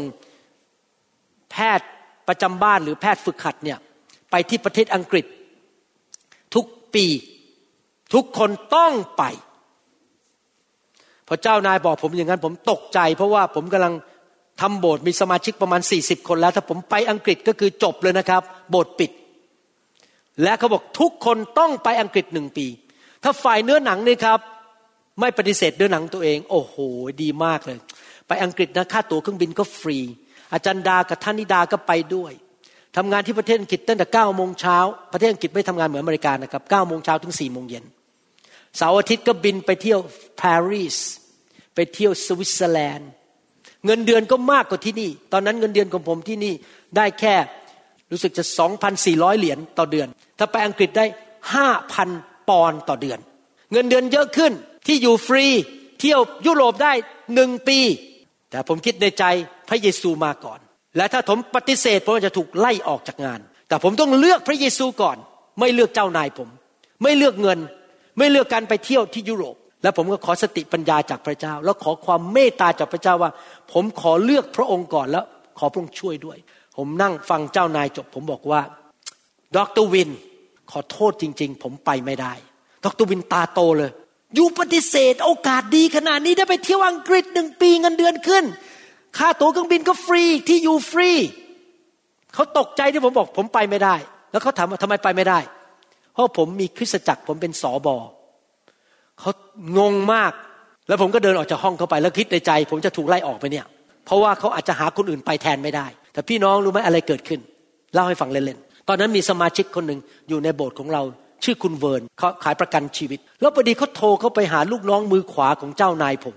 [1.51, 1.87] แพทย์
[2.27, 3.79] ประจำบ้านหรือแพทย์ฝึกหัดเนี่ย
[4.31, 5.25] ไปที่ประเทศอังกฤษ
[6.55, 7.05] ทุกปี
[8.13, 9.23] ทุกคนต้องไป
[11.33, 13.93] พอเจ้านายบอกผมอย่างนั้นผมตกใจ เพราะว่าผมกำลัง
[14.61, 19.11] ทำโบสถ์มีสมาชิกประมาณ 40 คนแล้ว ถ้าผมไปอังกฤษก็คือจบเลยนะครับ โบสถ์ปิด
[20.43, 22.67] และเขาบอกทุกคนต้องไปอังกฤษหนึ่งปี
[23.23, 24.39] ถ้าฝ่ายเนื้อหนังนี่ครับ
[25.19, 26.75] ไม่ปฏิเสธเนื้อหนังตัวเอง โอ้โห
[27.21, 27.77] ดีมากเลย
[28.27, 29.97] ไปอังกฤษนะค่าตั๋วเครื่องบินก็ฟรี
[30.53, 32.31] อาจารย์ดากับท่านนิดาก็ไปด้วย
[32.97, 34.77] ทำงานที่ประเทศอังกฤษตั้งแต่เก้าโมงเช้า
[35.13, 37.85] ประเทศอังกฤษไม่ทำงานเหมือนอเมริกานะครับเก้าโมงเช้าถึงสี่โมงเย็น
[38.77, 39.99] เสาร์อาทิตย์ก็บินไปเที่ยว
[40.41, 40.97] ปารีส
[41.75, 43.09] ไปเที่ยวสวิตเซอร์แลนด์
[43.85, 46.53] เงินเดือนก็มากกว่าที่นี่ ตอนนั้นเงินเดือนของผมที่นี่
[46.97, 47.35] ได้แค่
[48.11, 48.43] รู้สึกจะ
[48.91, 50.07] 2,400 เหรียญต่อเดือน
[50.39, 51.05] ถ้าไปอังกฤษได้
[51.77, 53.19] 5,000 ปอนด์ต่อเดือน
[53.71, 54.53] เงินเดือนเยอะขึ้น
[54.87, 55.45] ที่อยู่ฟรี
[55.99, 56.93] เที่ยวยุโรปได้
[57.35, 57.79] หนึ่งปี
[58.49, 59.23] แต่ผมคิดในใจ
[59.69, 60.59] พระเยซูมาก่อน
[60.97, 65.17] และถ้าผมปฏิเสธผมจะถูกไล่ออกจากงาน แต่ผมต้องเลือกพระเยซูก่อน
[65.59, 66.49] ไม่เลือกเจ้านายผม
[67.03, 67.59] ไม่เลือกเงิน
[68.17, 73.31] ไม่เลือกการไปเที่ยวที่ยุโรป แล้วผมก็ขอสติปัญญาจากพระเจ้า แล้วขอความเมตตาจากพระเจ้าว่า
[73.73, 75.25] ผมขอเลือกพระองค์ก่อนแล้ว
[75.59, 76.37] ขอพระองค์ช่วยด้วย
[76.77, 78.61] ผมนั่งฟังเจ้านายจบ ผมบอกว่า
[79.57, 80.09] ดรวิน
[80.71, 82.33] ขอโทษจริง ๆ ผมไปไม่ได้
[82.85, 83.91] ดรวินตาโตเลย
[84.35, 88.43] อยู่ปฏิเสธ โอกาสดีขนาดนี้ได้ไปเที่ยวอังกฤษหนึ่งปีเงินเดือนขึ้น
[89.17, 91.11] ค่าตั๋วเครื่องบินก็ฟรีที่อยู่ฟรี
[92.33, 93.95] เขาตกใจที่ผมบอก ผมไปไม่ได้
[94.31, 95.39] แล้วเขาถามว่าทำไมไปไม่ได้
[96.13, 97.95] เพราะผมมีคริสตจักรผมเป็นสอบอ
[99.21, 99.31] เขา
[99.77, 100.31] งงมาก
[100.87, 103.65] แล้วผมก็เดินออกจากห้องเข้าไปแล้วคิดในใจ ผมจะถูกไล่ออกไปเนี่ย
[104.05, 107.39] เพราะว่าเขาอาจจะหาคนอื่นไปแทนไม่ได้ แต่พี่น้องรู้ไหมอะไรเกิดขึ้น
[107.93, 109.99] เล่าให้ฟังเล่นๆ ตอนนั้นมีสมาชิกคนหนึ่ง
[110.29, 111.01] อยู่ในโบสถ์ของเรา
[111.43, 116.35] ชื่อคุณเวิร์นเขาขายประกันชีวิต แล้วพอดีเขาโทรเข้าไปหาลูกน้องมือขวาของเจ้านายผม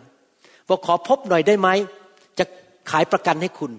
[0.68, 1.68] บอกขอพบหน่อยได้ไหม
[2.39, 2.45] จะ
[2.91, 3.72] ขายประกันให้คุณ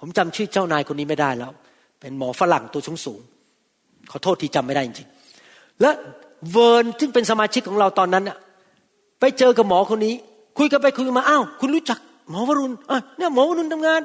[0.00, 1.52] ผมจำชื่อเจ้านายคนนี้ไม่ได้แล้ว
[2.00, 3.20] เป็นหมอฝรั่งตัวสูงสูง
[4.10, 5.90] ขอโทษที่จำไม่ได้จริงๆและ
[6.52, 8.36] เวิร์นซึ่งเป็นสมาชิกของเราตอนนั้นอะ
[9.20, 10.14] ไปเจอกับหมอคนนี้
[10.58, 11.98] คุยกันไปคุยมาอ้าวคุณรู้จัก
[12.30, 14.00] หมอวรุณอะเนี่ยหมอวรุณทำงาน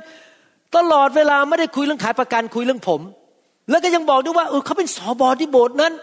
[0.75, 3.01] ตลอดเวลาไม่ได้คุยเรื่องขายประกันคุยเรื่องผม
[3.69, 5.93] แล้วก็ยังบอกด้วยว่าเออเขาเป็นสอบอที่โบสถ์นั้น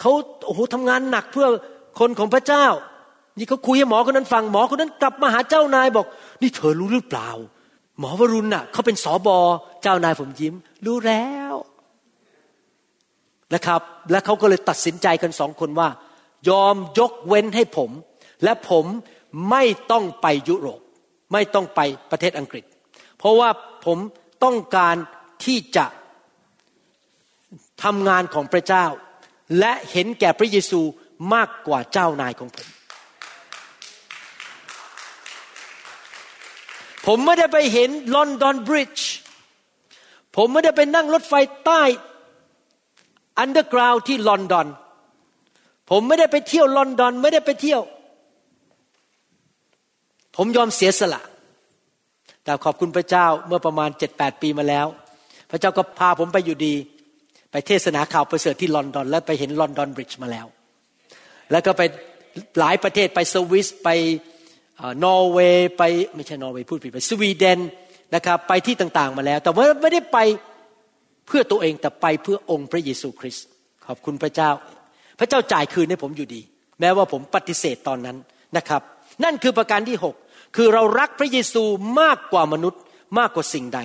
[0.00, 0.10] เขา
[0.46, 1.46] โอ้โหทำงานหนักเพื่อ
[1.98, 2.66] คนของพระเจ้า
[3.38, 6.06] นี่เขาคุยให้หมอคนนั้นฟังหมอคนนั้นกลับมาหาเจ้านายบอก
[6.42, 7.28] นี่เธอรู้หรือเปล่า
[7.98, 9.38] หมอวรุณน่ะเขาเป็นสอบอ
[9.82, 10.54] เจ้านายผมยิ้ม
[10.86, 11.54] รู้แล้ว
[13.54, 13.80] นะครับ
[14.10, 15.88] และเขาก็เลยตัดสินใจกันสองคนว่า
[16.48, 17.90] ยอมยกเว้นให้ผม
[18.44, 18.84] และผม
[19.50, 20.80] ไม่ต้องไปยุโรป
[21.32, 21.80] ไม่ต้องไป
[22.10, 22.64] ประเทศอังกฤษ
[23.18, 23.50] เพราะว่า
[23.86, 23.98] ผม
[24.44, 24.96] ต้องการ
[25.44, 25.86] ที่จะ
[27.84, 28.84] ทำงานของพระเจ้า
[29.58, 30.80] และเห็นแก่พระเยซู
[31.34, 32.66] มากกว่าเจ้านายของผม
[37.06, 39.10] ผมไม่ได้ไปเห็นลอนดอนบริดจ์
[40.36, 41.34] ผมไม่ได้ไปนั่งรถไฟ
[41.64, 41.82] ใต้
[43.38, 44.66] อันเดอร์กราวที่ลอนดอน
[45.90, 47.80] ผมไม่ได้ไปเที่ยวลอนดอน ไม่ได้ไปเที่ยว
[50.36, 51.22] ผมยอมเสียสละ
[52.44, 54.86] แต่ขอบคุณพระเจ้าเมื่อประมาณเจ็ดแปดปีมาแล้ว
[55.50, 56.74] พระเจ้าก็พาผมไปอยู่ดี
[57.50, 60.46] ไปเทศนาข่าวประเสริฐที่ลอนดอน แล้วไปเห็นลอนดอนบริดจ์มาแล้ว
[61.50, 61.82] แล้วก็ไป
[62.58, 63.88] หลายประเทศไปสวิสไป
[65.04, 65.82] นอร์เวย์ไป
[66.14, 67.58] ไม่ใช่นอร์เวย์พูดผิดไปสวีเดน
[68.14, 70.18] นะครับไปที่ต่างๆมาแล้ว แต่ว่าไม่ได้ไป
[71.26, 73.46] เพื่อตัวเองแต่ไปเพื่อองค์พระเยซูคริสต์
[73.86, 74.50] ขอบคุณพระเจ้า
[75.18, 76.40] พระเจ้าจ่ายคืนให้ผมอยู่ดี
[76.80, 78.16] แม้ว่าผมปฏิเสธตอนนั้น
[78.56, 78.82] นะครับ
[79.24, 79.96] นั่นคือประการที่
[80.26, 81.62] 6 คือเรารักพระเยซู
[82.00, 82.80] มากกว่ามนุษย์
[83.18, 83.80] มากกว่าสิ่งใด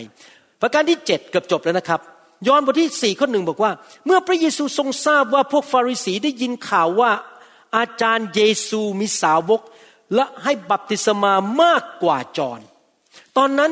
[0.62, 2.02] ประการที่ 7 เกือบจบแล้วนะครับ
[2.48, 3.72] ยอห์นบทที่สี่ข้อหนึ่งบอกว่า
[4.06, 7.12] เมื่อพระเยซูทรงทราบว่าพวกฟาริสีได้ยินข่าวว่า
[7.78, 9.62] อาจารย์เยซูมีสาวก
[10.16, 12.60] และให้บัพติศมามากกว่าจอน
[13.38, 13.72] ตอนนั้น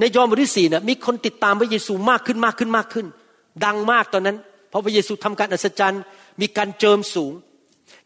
[0.00, 3.06] ในยอห์นบทที่สี่นะมีคนติดตามพระเยซูมากขึ้นมากขึ้นมากขึ้น
[3.64, 4.36] ดังมากตอนนั้น
[4.70, 6.02] เพราะพระเยซูทำการอัศจรรย์
[6.40, 7.32] มีการเจิมสูง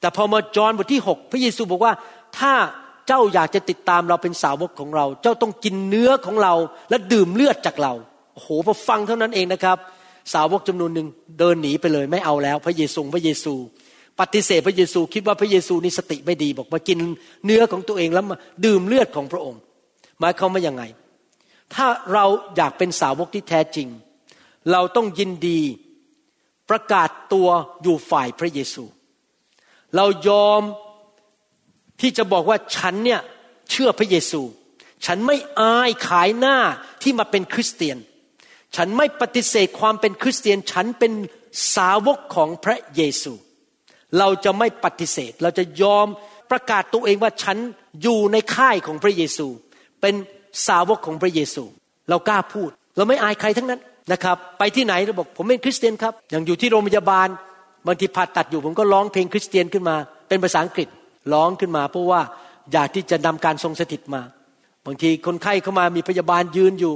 [0.01, 1.93] แต่พอมาจอห์นบทที่หกพระเยซูบอกว่า
[2.38, 2.53] ถ้า
[3.07, 6.55] เจ้าอยากจะติดตามเราเป็นสาวกของเรา เจ้าต้องกินเนื้อของเรา
[6.91, 7.93] และดื่มเลือดจากเรา
[8.34, 9.78] โอ้โหพอฟังเท่านั้นเองนะครับ
[10.34, 13.55] สาวกจำนวนหนึ่งเดินหนีไปเลยไม่เอาแล้ว พระเยซูพระเยซู
[14.20, 16.99] ปฏิเสธพระเยซูคิดว่าพระเยซูนี่สติไม่ดีบอกมากิน
[17.47, 19.61] เนื้อของตัวเองแล้วมาดื่มเลือดของพระองค์
[20.20, 20.82] หมายความว่ายังไง
[21.75, 22.25] ถ้าเรา
[22.57, 23.89] อยากเป็นสาวกที่แท้จริง
[24.73, 25.61] เราต้องยินดี
[26.71, 27.49] ประกาศตัว
[27.83, 28.85] อยู่ฝ่ายพระเยซู
[29.97, 30.62] เรายอม
[32.01, 33.21] ที่จะบอกว่าฉันเนี่ย
[33.71, 34.43] เชื่อพระเยซู
[35.07, 36.57] ฉันไม่อายขายหน้า
[37.03, 37.99] ที่มาเป็นคริสเตียน
[38.77, 41.12] ฉันไม่ปฏิเสธความเป็นคริสเตียน ฉันเป็น
[41.77, 43.33] สาวกของพระเยซู
[44.18, 46.07] เราจะไม่ปฏิเสธ เราจะยอม
[46.51, 47.57] ประกาศตัวเองว่าฉัน
[48.03, 49.47] อยู่ในค่ายของพระเยซู
[50.01, 50.14] เป็น
[50.67, 51.65] สาวกของพระเยซู
[52.11, 53.81] เรากล้าพูด เราไม่อายใครทั้งนั้น
[54.13, 57.29] นะครับ ไปที่ไหนเราบอกผมเป็นคริสเตียนครับ อย่างอยู่ที่โรงพยาบาล
[57.87, 59.97] บางทีผ่าตัดอยู่ผมก็ร้องเพลงคริสเตียนขึ้นมา
[60.29, 60.89] เป็นภาษาอังกฤษ
[61.33, 62.21] ร้องขึ้นมา เพราะว่า
[62.73, 64.23] อยากที่จะนำการทรงสถิตมา
[64.87, 66.95] บางทีคนไข้เข้ามามีพยาบาลยืนอยู่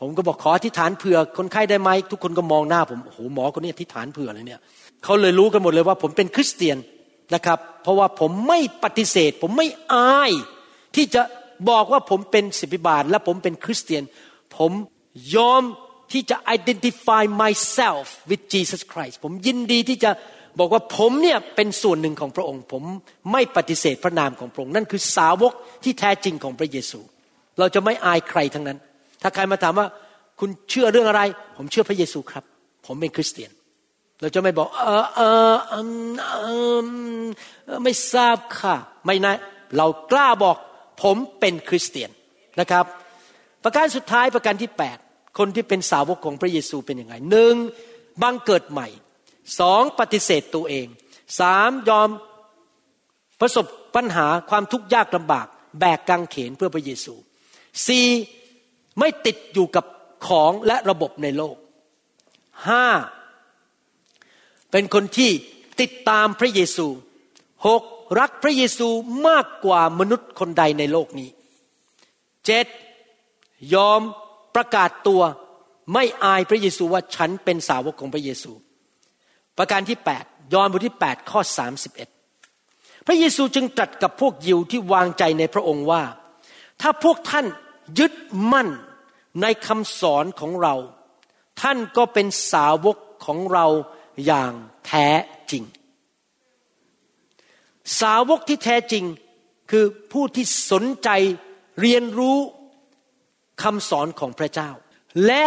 [0.00, 4.60] ผมก็บอกขออธิษฐานเผื่อคนไข้ได้ไหมทุกคนก็มองหน้าผมโอ้โหหมอคนนี้อธิษฐานเผื่อเลยเนี่ย
[5.04, 6.76] เขาเลยรู้กันหมดเลยว่าผมเป็นคริสเตียน
[7.34, 10.32] นะครับ เพราะว่าผมไม่ปฏิเสธ ผมไม่อาย
[10.96, 11.22] ที่จะ
[11.70, 14.02] บอกว่าผมเป็นศิบิบาลและผมเป็นคริสเตียน
[14.56, 14.72] ผม
[15.36, 15.62] ยอม
[16.12, 20.10] ที่จะ identify myself with Jesus Christ ผมยินดีที่จะ
[20.58, 22.82] บอกว่าผมเนี่ยเป็นส่วนหนึ่งของพระองค์ ผม
[23.32, 25.52] ไม่ปฏิเสธพระนามของพระองค์ นั่นคือสาวก
[25.84, 27.00] ที่แท้จริงของพระเยซู
[27.58, 28.78] เราจะไม่อายใครทั้งนั้น
[29.22, 29.86] ถ้าใครมาถามว่า
[30.40, 31.22] คุณเชื่อเรื่องอะไร
[31.56, 32.44] ผมเชื่อพระเยซูครับ
[32.86, 33.50] ผมเป็นคริสเตียน
[34.20, 35.20] เราจะไม่บอก เออเอ
[35.52, 35.74] อเอ
[37.76, 38.76] อไม่ทราบค่ะ
[39.06, 39.34] ไม่นะ
[39.76, 40.56] เรากล้าบอก
[41.02, 42.10] ผมเป็นคริสเตียน
[42.60, 42.84] นะครับ
[43.64, 44.98] ประการสุดท้ายประการที่แปด
[45.38, 47.54] คนที่เป็นสาวกของพระเยซูเป็นยังไงหนึ่ง
[48.22, 48.88] บังเกิดใหม่
[49.60, 50.86] สองปฏิเสธตัวเอง
[51.40, 52.08] สามยอม
[53.40, 53.66] ประสบ
[53.96, 55.46] ปัญหาความทุกข์ยากลำบาก
[55.80, 57.14] แบกกางเขนเพื่อพระเยซู
[57.86, 58.08] สี่
[58.98, 59.84] ไม่ติดอยู่กับ
[60.26, 61.56] ของและระบบในโลก
[62.68, 62.86] ห้า
[64.70, 65.30] เป็นคนที่
[65.80, 66.86] ติดตามพระเยซู
[67.66, 67.82] หก
[68.20, 68.88] รักพระเยซู
[69.28, 71.28] มากกว่ามนุษย์คนใดในโลกนี้
[72.46, 72.66] เจ็ด
[73.74, 74.00] ยอม
[74.54, 75.22] ประกาศตัว
[75.92, 78.52] ไม่อายพระเยซูว่าฉันเป็นสาวกของพระเยซู
[79.58, 81.40] ประการที่ 8 ยอห์นบทที่ 8 ข้อ
[82.24, 86.02] 31 พระเยซูจึงตรัสกับพวกยิวที่วางใจในพระองค์ว่า
[86.80, 87.46] ถ้าพวกท่าน
[87.98, 88.12] ยึด
[88.52, 88.68] มั่น
[89.42, 90.74] ในคำสอนของเรา
[91.62, 92.96] ท่านก็เป็นสาวก
[93.26, 93.66] ของเรา
[94.26, 94.52] อย่าง
[94.86, 95.08] แท้
[95.50, 95.64] จริง
[98.00, 99.04] สาวกที่แท้จริง
[99.70, 101.08] คือผู้ที่สนใจ
[101.80, 102.38] เรียนรู้
[103.62, 104.70] คำสอนของพระเจ้า
[105.26, 105.44] และ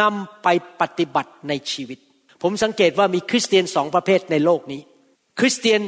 [0.00, 0.48] นำไป
[0.80, 1.98] ปฏิบัติในชีวิต
[2.42, 4.82] ผมสังเกตว่ามีคริสเตียนสองประเภทในโลกนี้
[5.38, 5.80] คริสเตียน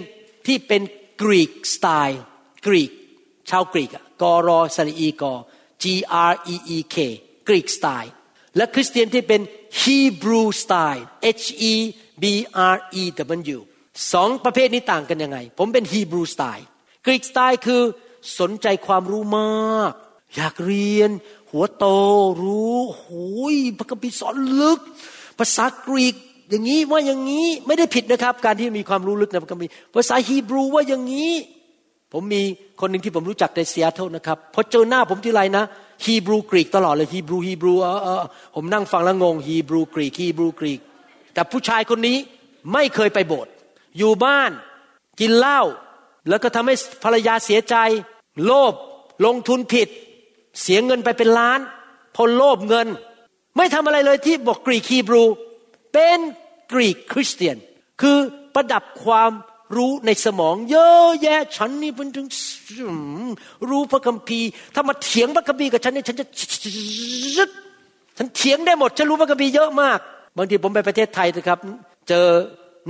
[0.47, 0.83] ที่เป็น
[1.23, 2.21] กรีกสไตล์
[2.67, 2.91] กรีก
[3.51, 3.91] ชาวกรีก
[4.23, 5.35] กอรอสลีอีกอ
[5.83, 5.85] G
[6.31, 6.97] R E E K
[7.49, 8.13] กรีกสไตล์
[8.57, 9.43] และคริสเตียนที่เป็น
[9.81, 11.05] ฮีบรูสไตล์
[11.43, 11.75] H E
[12.23, 12.25] B
[12.75, 13.05] R E
[13.57, 13.61] W
[14.13, 16.67] สองประเภทนี้ต่างกันยังไง ผมเป็นฮีบรูสไตล์
[17.07, 17.83] กรีกสไตล์คือ
[18.41, 19.93] สนใจความรู้มาก
[20.37, 21.11] อยากเรียน
[21.51, 21.85] หัวโต
[22.43, 24.81] รู้โอ้ยพระคัมภีร์สอนลึก
[25.39, 26.15] ภาษากรีก
[26.51, 31.33] อย่างนี้ว่าอย่างนี้ไม่ได้ผิดนะครับ การที่มีความรู้ลึกในพระคัมภีร์ภาษาฮีบรูว่าอย่างนี้
[32.13, 32.43] ผมมี
[32.81, 35.65] คนหนึ่งที่ผมรู้จักในเซียโตนะครับพอเจอหน้าผมทีไรนะ
[36.05, 38.25] ฮีบรูกรีกตลอดเลยฮีบรูฮีบรูเออเออ
[38.55, 40.81] ผมนั่งฟังแล้วงงฮีบรูกรีกฮีบรูกรีก
[41.35, 42.17] แต่ผู้ชายคนนี้
[42.73, 43.53] ไม่เคยไปโบสถ์
[43.97, 44.51] อยู่บ้าน
[45.21, 45.61] กินเหล้า
[46.29, 46.75] แล้วก็ทำให้
[47.05, 47.77] ภรรยาเสียใจ
[48.45, 48.75] โลภ
[49.25, 49.89] ลงทุนผิด
[50.63, 51.61] เสียเงินไปเป็นล้าน
[52.15, 52.89] พอโลภเงิน
[53.57, 55.25] ไม่ทำอะไรเลยที่บอกกรีกฮีบรู
[55.93, 56.21] เป็น
[56.73, 57.57] กรีกคริสเตียน
[58.01, 58.19] คือ
[58.55, 59.31] ประดับความ
[59.77, 62.27] รู้ในสมอง เยอะแยะฉันนี่เป็นถึง
[63.71, 66.27] รู้พระคัมภีร์ถ้ามาเถียงพระคัมภีร์กับฉันนี่ฉันจะ
[68.19, 69.99] ฉันเถียงได้หมดฉันรู้พระคัมภีร์เยอะมาก
[70.37, 71.59] บางทีผมไปประเทศไทยนะครับ
[72.09, 72.27] เจอ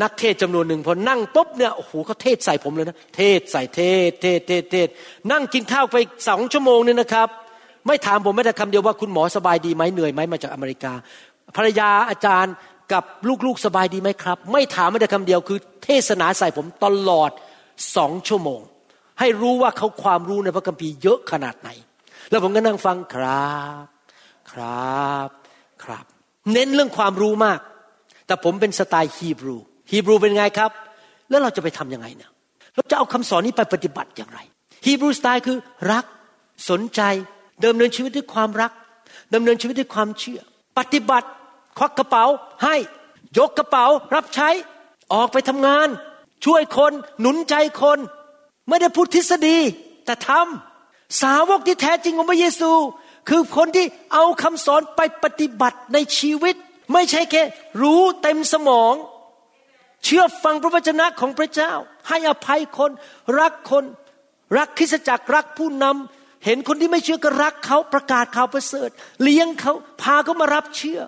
[0.03, 4.89] นักเทศจำนวนหนึ่งพอนั่งปุ๊บเนี่ยโอ้โหเขาเทศใส่ผมเลยนะเทศใส่เทศเทศเทศเทศ
[5.33, 5.97] นั่งกินข้าวไป
[6.29, 7.29] สองชั่วโมงเนี่ยนะครับ
[7.87, 10.93] ไม่ถามผมไม่แต่คำเดียวว่าคุณหมอสบายดีไหมเหนื่อยไหมมาจากอเมริกา
[11.57, 12.55] ภรรยาอาจารย์
[12.93, 13.05] กับ
[13.47, 17.31] ลูกๆสบายดีไหมครับ ไม่ถามไม่แต่คำเดียวคือ เทศนาใส่ผมตลอด
[17.97, 18.61] สองชั่วโมง
[19.21, 21.69] ให้รู้ว่าเขาความรู้ในพระคัมภีร์เยอะขนาดไหน
[22.31, 23.49] แล้วผมก็นั่งฟังครั
[23.83, 23.85] บ
[24.53, 25.29] ครับ
[25.85, 26.05] ครับ
[26.53, 27.61] เน้นเรื่องความรู้มาก
[28.27, 29.59] แต่ผมเป็นสไตล์ฮีบรู
[29.91, 30.71] ฮีบรูเป็นไงครับ
[31.31, 32.31] แล้วเราจะไปทํำยังไงเนี่ย
[32.75, 34.41] เราจะเอาคำสอนนี้ไปปฏิบัติอย่างไร
[34.87, 35.59] ฮีบรูสไตล์คือ
[35.93, 36.05] รัก
[36.71, 37.01] สนใจ
[37.65, 38.73] ดำเนินชีวิตด้วยความรัก
[39.35, 40.41] ดำเนินชีวิตด้วยความเชื่อ
[40.79, 41.29] ปฏิบัติ
[41.79, 42.25] ควักกระเป๋า
[42.65, 42.77] ให้
[43.39, 44.49] ยกกระเป๋ารับใช้
[45.13, 45.89] ออกไปทำงาน
[46.45, 47.99] ช่วยคนหนุนใจคน
[48.69, 49.59] ไม่ได้พูดทฤษฎี
[50.05, 52.71] แต่ทำสาวกที่แท้จริงของพระเยซู
[53.29, 56.55] คือคนที่เอาคำสอนไปปฏิบัติในชีวิต
[56.93, 57.43] ไม่ใช่แค่
[57.83, 58.95] รู้เต็มสมอง
[60.05, 61.73] เชื่อฟังพระวจนะของพระเจ้า
[62.09, 62.91] ให้อภัยคน
[63.41, 63.85] รักคน
[64.57, 68.91] รักคริสจักรรักผู้นำเห็นคนที่ไม่เชื่อก็รักเขาประกาศข่าวประเสริฐ
[69.23, 69.73] เลี้ยงเขา
[70.03, 71.01] พาเขามารับเชื่อ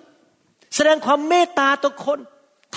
[0.75, 2.19] แสดงความเมตตาต่อคน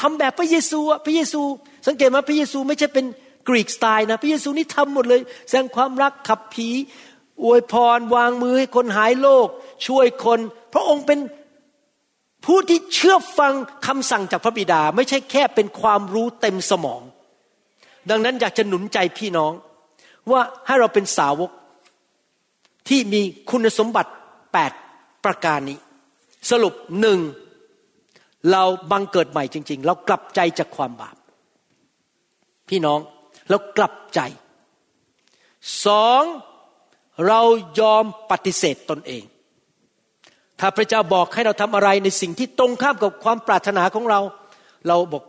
[0.00, 1.42] ทำแบบพระเยซูพระเยซู
[1.86, 3.06] สังเกตว่าพระเยซูไม่ใช่เป็น
[3.48, 6.68] กรีกสไตล์นะพระเยซูนี่ทำหมดเลย แสดงความรักขับผี
[7.42, 9.48] อวยพรวางมือให้คนหายโรค
[9.86, 10.40] ช่วยคน
[10.72, 11.18] พระองค์เป็น
[12.44, 13.52] ผู้ที่เชื่อฟัง
[13.86, 17.02] คำสั่งจากพระบิดาไม่ใช่แค่เป็นความรู้เต็มสมอง
[18.10, 19.52] ดังนั้นอยากจะหนุนใจพี่น้อง
[20.30, 21.50] ว่าให้เราเป็นสาวก
[22.88, 24.12] ที่มีคุณสมบัติ
[24.52, 24.72] แปด
[25.24, 25.78] ประการนี้
[26.50, 27.18] สรุปหนึ่ง
[28.52, 31.16] เราบังเกิดใหม่จริง ๆ เรากลับใจจากความบาป
[32.68, 33.00] พี่น้อง
[33.50, 34.20] เรากลับใจ
[35.86, 36.22] สอง
[37.26, 37.40] เรา
[37.80, 39.24] ยอมปฏิเสธตนเอง
[40.60, 44.20] ถ้าพระเจ้าบอกให้เราทำอะไรในสิ่งที่ตรงข้ามกับความปรารถนาของเรา
[44.88, 45.24] เราบอก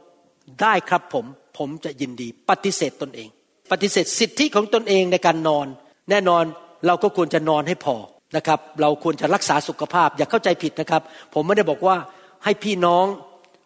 [0.62, 1.26] ได้ครับผม
[1.58, 3.30] ผมจะยินดี ปฏิเสธตนเอง
[3.72, 5.68] ปฏิเสธสิทธิของตนเองในการนอน
[6.10, 6.44] แน่นอน
[6.88, 7.96] เราก็ควรจะนอนให้พอ
[8.38, 11.02] นะครับ เราควรจะรักษาสุขภาพอย่าเข้าใจผิดนะครับ
[11.34, 11.96] ผมไม่ได้บอกว่า
[12.44, 13.06] ให้พี่น้อง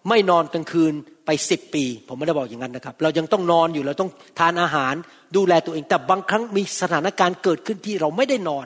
[0.09, 0.93] ไม่นอนกลางคืน
[1.25, 4.93] ไปสิบปี ผมไม่ได้บอกอย่างนั้นนะครับ เรายังต้องนอนอยู่เราต้องทานอาหาร
[5.35, 8.65] ดูแลตัวเองแต่บางครั้งมีสถานการณ์เกิดขึ้นที่เราไม่ได้นอน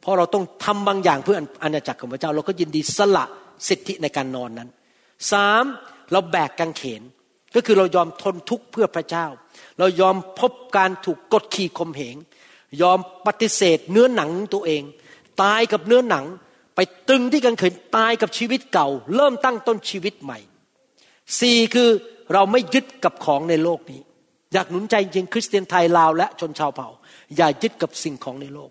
[0.00, 3.24] เพราะเราต้องทำบางอย่างเพื่ออาณาจักรของพระเจ้า เราก็ยินดีสละ
[3.68, 4.68] สิทธิในการนอนนั้น
[5.32, 5.64] สาม
[6.12, 7.02] เราแบกกางเขน
[7.54, 9.26] ก็คือเรายอมทนทุกข์เพื่อพระเจ้า
[9.78, 12.16] เรายอมพบการถูกกดขี่ข่มเหง
[12.82, 14.82] ยอมปฏิเสธเนื้อหนังตัวเอง
[15.42, 16.24] ตายกับเนื้อหนัง
[16.74, 20.38] ไปตึงที่กางเขนตายกับชีวิตเก่า เริ่มตั้งต้นชีวิตใหม่
[21.40, 21.90] สี่คือ
[22.32, 24.00] เราไม่ยึดกับของในโลกนี้
[24.52, 26.88] อยากหนุนใจจริงคริสเตียนไทยลาวและชนชาวเผ่า
[27.36, 28.70] อย่ายึดกับสิ่งของในโลก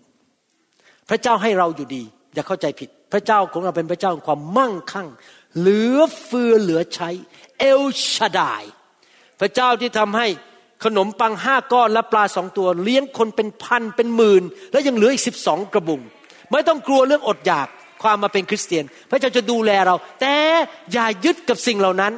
[1.10, 2.02] พระเจ้าให้เราอยู่ดี
[2.34, 5.08] อย่าเข้าใจผิด พระเจ้าของเราเป็นพระเจ้าของความมั่งคั่ง
[5.58, 7.10] เหลือเฟือเหลือใช้
[7.58, 7.82] เอล
[8.14, 8.62] ชาดาย
[9.40, 10.26] พระเจ้าที่ทำให้
[10.84, 14.42] ขนมปังห้าก้อนและปลาสองตัว เลี้ยงคนเป็นพันเป็นหมื่น
[14.72, 16.00] แล้วยังเหลืออีกสิบสองกระบุง
[16.50, 17.68] ไม่ต้องกลัวเรื่องอดอยาก
[18.02, 20.34] ความมาเป็นคริสเตียน พระเจ้าจะดูแลเรา แต่
[20.92, 22.12] อย่ายึดกับสิ่งเหล่านั้น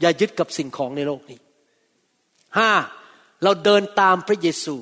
[0.00, 1.38] อย่ายึดกับสิ่งของในโลกนี้
[2.58, 2.70] ห้า
[3.42, 4.74] เราเดินตามพระเยซู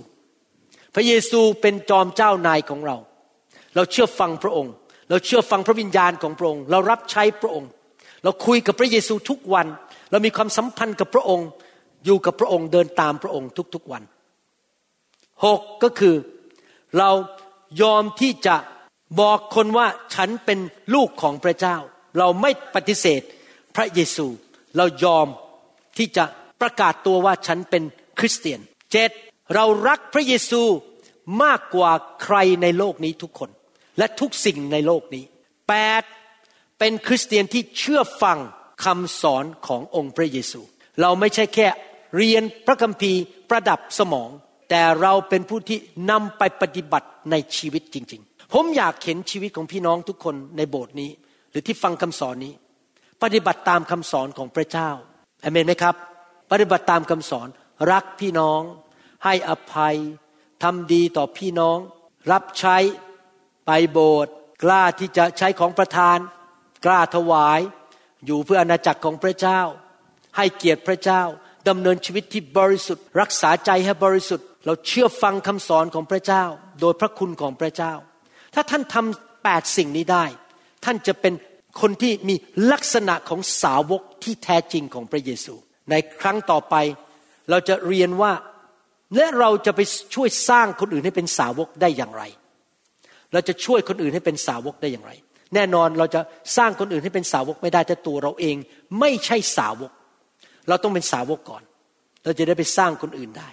[0.94, 2.96] พระเยซูเป็นจอมเจ้านายของเรา
[3.76, 4.72] เราเชื่อฟังพระองค์
[5.10, 7.70] เราเชื่อฟังพระวิญญาณของพระองค์ เรารับใช้พระองค์
[8.24, 9.66] เราคุยกับพระเยซูทุกวัน
[10.10, 11.48] เรามีความสัมพันธ์กับพระองค์
[12.04, 14.02] อยู่กับพระองค์เดินตามพระองค์ทุกๆวัน
[15.44, 16.14] หกก็คือ
[16.98, 17.10] เรา
[17.82, 18.56] ยอมที่จะ
[19.20, 20.58] บอกคนว่าฉันเป็น
[20.94, 21.76] ลูกของพระเจ้า
[22.18, 23.22] เราไม่ปฏิเสธ
[23.76, 24.26] พระเยซู
[24.76, 25.26] เรายอม
[25.98, 26.24] ที่จะ
[26.60, 27.82] ประกาศตัวว่าฉันเป็น
[28.18, 28.60] คริสเตียน
[28.92, 29.10] เจ็ด
[29.54, 30.62] เรารักพระเยซู
[31.42, 31.90] มากกว่า
[32.22, 33.50] ใครในโลกนี้ทุกคน
[33.98, 35.24] และทุกสิ่งในโลกนี้
[35.68, 36.02] แปด
[36.78, 38.38] เป็นคริสเตียนที่เชื่อฟัง
[38.84, 40.60] คำสอนขององค์พระเยซู
[41.00, 41.66] เราไม่ใช่แค่
[42.16, 43.20] เรียนพระคัมภีร์
[43.50, 44.30] ประดับสมอง
[44.70, 45.78] แต่เราเป็นผู้ที่
[46.10, 51.10] นำไปปฏิบัติในชีวิตจริง ๆ ผมอยากเห็นชีวิตของพี่น้องทุกคนในโบสถ์นี้
[51.50, 52.54] หรือที่ฟังคำสอนนี้
[53.22, 54.90] ปฏิบัติตามคำสอนของพระเจ้า
[55.42, 55.94] อเมนไหมครับ
[56.50, 57.48] ปฏิบัติตามคำสอน
[57.92, 58.60] รักพี่น้อง
[59.24, 59.96] ให้อภัย
[60.62, 61.78] ทำดีต่อพี่น้อง
[62.32, 62.76] รับใช้
[63.66, 66.18] ไปโบสถ์กล้าที่จะใช้ของประทาน
[66.84, 67.60] กล้าถวาย
[68.26, 69.60] อยู่เพื่ออาณาจักรของพระเจ้า
[70.36, 71.22] ให้เกียรติพระเจ้า
[71.68, 76.44] ดำเนินชีวิตที่บริสุทธิ์ รักษาใจให้บริสุทธิ์ เราเชื่อฟังคำสอนของพระเจ้า
[76.80, 77.92] โดยพระคุณของพระเจ้า
[78.54, 80.24] ถ้าท่านทำแปดสิ่งนี้ได้
[80.84, 81.34] ท่านจะเป็น
[81.80, 82.34] คนที่มี
[82.72, 85.54] ลักษณะของสาวกที่แท้จริงของพระเยซู
[85.90, 86.74] ในครั้งต่อไป
[87.50, 88.32] เราจะเรียนว่า
[89.16, 89.80] และเราจะไป
[90.14, 92.22] ช่วยสร้างคนอื่นให้เป็นสาวกได้อย่างไร
[93.34, 95.12] เราจะช่วยคนอื่นให้เป็นสาวกได้อย่างไร
[95.54, 96.20] แน่นอนเราจะ
[96.56, 98.56] สร้างคนอื่นให้เป็นสาวกไม่ได้แต่ตัวเราเอง
[99.00, 99.92] ไม่ใช่สาวก
[100.68, 101.62] เราต้องเป็นสาวกก่อน
[102.24, 103.48] เราจะได้ไปสร้างคนอื่นได้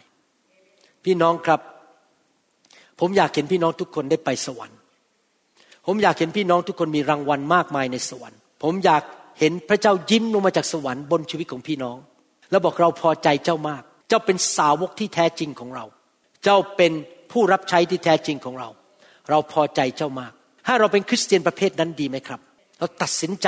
[1.06, 1.60] พี่น้องครับ
[3.00, 4.78] ผมอยากเห็นพี่น้องทุกคนได้ไปสวรรค์
[5.88, 9.04] ผมอยากเห็นพี่น้องทุกคนมีรางวัลมากมายในสวรรค์ ผมอยาก
[9.40, 11.98] เห็นพระเจ้ายิ้มลงมาจากสวรรค์บนชีวิตของพี่น้อง
[12.52, 15.86] แล้วบอกเราพอใจเจ้ามาก เจ้าเป็นสาวกที่แท้จริงของเรา
[16.44, 16.92] เจ้าเป็น
[17.32, 18.70] ผู้รับใช้ที่แท้จริงของเรา
[19.32, 20.34] เราพอใจเจ้ามาก
[20.68, 22.40] ถ้าเราเป็นคริสเตียนประเภทนั้นดีไหมครับ
[22.80, 23.48] เราตัดสินใจ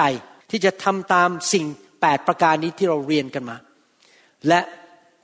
[0.51, 1.65] ที่จะทำตามสิ่ง
[2.01, 3.57] แปดประการนี้ที่เราเรียนกันมา
[4.47, 4.59] และ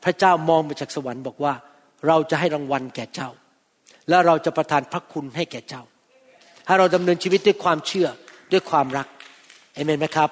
[0.04, 1.54] พระเจ้ามองมาจากสวรรค์บอกว่า
[2.08, 3.30] เราจะให้รางวัลแก่เจ้า
[4.10, 5.82] และเราจะประทานพระคุณให้แก่เจ้า
[6.68, 8.08] ถ้าเราดำเนินชีวิตด้วยความเชื่อ
[8.52, 9.08] ด้วยความรัก
[9.74, 10.30] เอเมนไหมครับ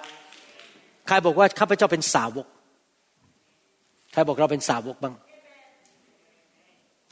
[1.08, 2.48] ใครบอกว่าข้าพเจ้าเป็นสาวก
[4.12, 5.16] ใครบอกเราเป็นสาวกบ้าง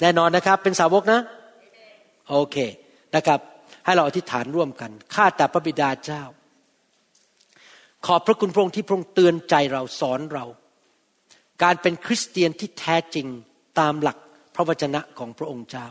[0.02, 1.20] แน่นอนนะครับ เป็นสาวกนะ
[2.30, 2.58] โอเค
[3.16, 3.40] นะครับ
[3.86, 6.24] ให้เราอธิษฐานร่วมกันข้าแต่พระบิดาเจ้า
[8.06, 10.46] ขอบพระคุณพระองค์ที่พระองค์เตือนใจเราสอนเรา
[11.64, 13.28] การเป็นคริสเตียนที่แท้จริง
[13.80, 14.18] ตามหลัก
[14.56, 15.88] พระวจนะของพระองค์เจ้า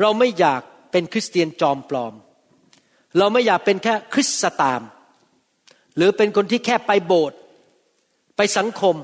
[0.00, 0.62] เราไม่อยาก
[0.92, 2.14] เป็นคริสเตียนจอมปลอม
[3.18, 4.30] เราไม่อยากเป็นแค่คริส
[4.60, 4.82] ตาม
[5.96, 7.38] หรือเป็นคนที่แค่ไปโบสถ์
[8.36, 8.96] ไปสังคม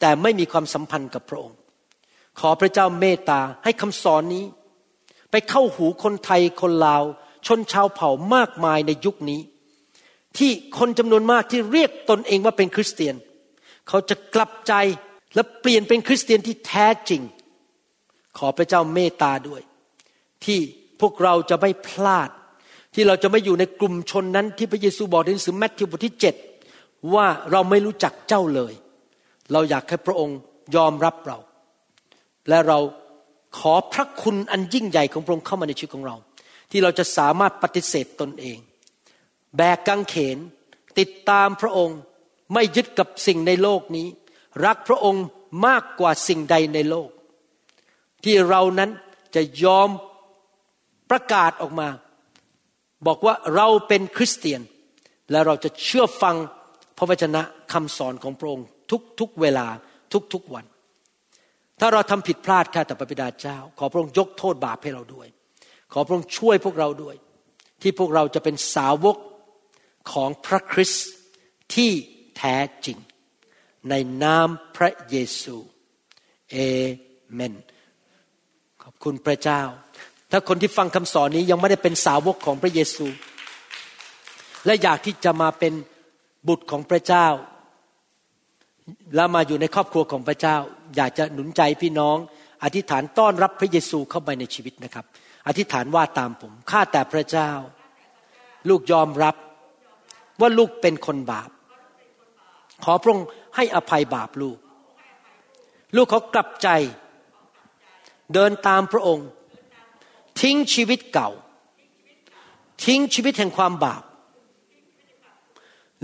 [0.00, 1.58] แต่ไม่มีความสัมพันธ์กับพระองค์
[2.40, 4.44] ขอพระเจ้าเมตตาให้คำสอนนี้
[5.36, 7.04] ไปเข้าหูคนไทยคนลาว
[7.46, 9.40] ชนชาวเผ่ามากมายในยุคนี้
[10.38, 13.14] ที่คนจำนวนมากที่เรียกตนเองว่าเป็นคริสเตียน
[13.88, 14.72] เขาจะกลับใจ
[15.34, 17.22] และเปลี่ยนเป็นคริสเตียนที่แท้จริง
[18.38, 19.62] ขอพระเจ้าเมตตาด้วย
[20.44, 20.58] ที่
[21.00, 22.30] พวกเราจะไม่พลาด
[22.94, 26.34] ที่เราจะไม่อยู่ในกลุ่มชนนั้นที่พระเยซูบอกในหนังสือแมทธิวบทที่เจ็ด
[27.14, 28.74] ว่าเราไม่รู้จักเจ้าเลย
[29.52, 30.38] เราอยากให้พระองค์
[30.76, 31.38] ยอมรับเรา
[32.48, 32.78] และเรา
[33.58, 36.16] ขอพระคุณอันยิ่งใหญ่ของพระองค์เข้ามาในชีวิตของเรา
[36.70, 38.58] ที่เราจะสามารถปฏิเสธตนเอง
[39.56, 40.38] แบกกางเขน
[40.98, 41.98] ติดตามพระองค์
[42.52, 44.06] ไม่ยึดกับสิ่งในโลกนี้
[44.64, 45.24] รักพระองค์
[45.66, 47.08] มากกว่าสิ่งใดในโลก
[48.24, 48.90] ที่เรานั้น
[49.34, 49.88] จะยอม
[51.10, 51.88] ประกาศออกมา
[53.06, 54.60] บอกว่าเราเป็นคริสเตียน
[55.30, 56.36] และเราจะเชื่อฟัง
[56.98, 57.42] พระวจนะ
[57.72, 58.66] คำสอนของพระองค์
[59.20, 59.66] ทุกๆเวลา
[60.32, 60.64] ทุกๆวัน
[61.86, 65.28] ถ้าเราทำผิดพลาดข้าแต่พระบิดาเจ้า ขอพระองค์ยกโทษบาปให้เราด้วย
[65.92, 67.16] ขอพระองค์ช่วยพวกเราด้วย
[67.82, 69.16] ที่พวกเราจะเป็นสาวก
[70.12, 71.08] ของพระคริสต์
[71.74, 71.90] ที่
[72.36, 72.56] แท้
[72.86, 72.98] จริง
[73.90, 75.56] ในนามพระเยซู
[76.52, 76.56] เอ
[77.32, 77.54] เมน
[78.82, 79.62] ขอบคุณพระเจ้า
[80.30, 83.06] ถ้าคนที่ฟังคำสอนนี้ยังไม่ได้เป็นสาวกของพระเยซู
[84.66, 85.72] และอยากที่จะมาเป็น
[86.48, 87.26] บุตรของพระเจ้า
[89.14, 90.56] แล้วมาอยู่ในครอบครัวของพระเจ้า
[90.96, 92.16] อยากจะหนุนใจพี่น้อง
[92.64, 95.04] อธิษฐานต้อนรับพระเยซูเข้าไปในชีวิตนะครับ
[95.48, 97.50] อธิษฐานว่าตามผมข้าแต่พระเจ้า
[98.68, 99.34] ลูกยอมรับ
[100.40, 101.50] ว่าลูกเป็นคนบาป
[102.84, 103.26] ขอพระองค์
[103.56, 104.58] ให้อภัยบาปลูก
[105.96, 106.68] ลูกเขากลับใจ
[108.34, 109.28] เดินตามพระองค์
[110.40, 111.30] ทิ้งชีวิตเก่า
[112.84, 114.02] ทิ้งชีวิตแห่งความบาป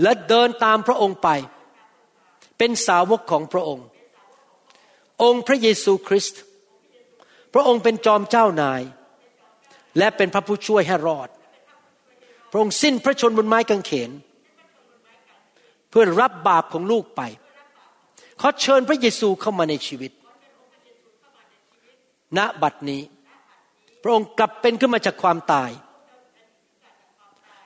[0.01, 1.29] และเดินตามพระองค์ไป
[2.63, 3.87] เป็นสาวกของพระองค์
[5.23, 6.41] องค์พระเยซูคริสต์
[7.53, 8.81] พระองค์เป็นจอมเจ้านาย
[9.97, 11.29] และเป็นพระผู้ช่วยให้รอด
[12.51, 14.11] พระองค์สิ้นพระชนบนไม้กางเขน
[15.89, 17.21] เพื่อรับบาปของลูกไป
[18.41, 20.11] ขอเชิญพระเยซูเข้ามาในชีวิต
[22.37, 23.01] ณบัดนี้
[24.03, 25.71] พระองค์กลับเป็นขึ้นมาจากความตาย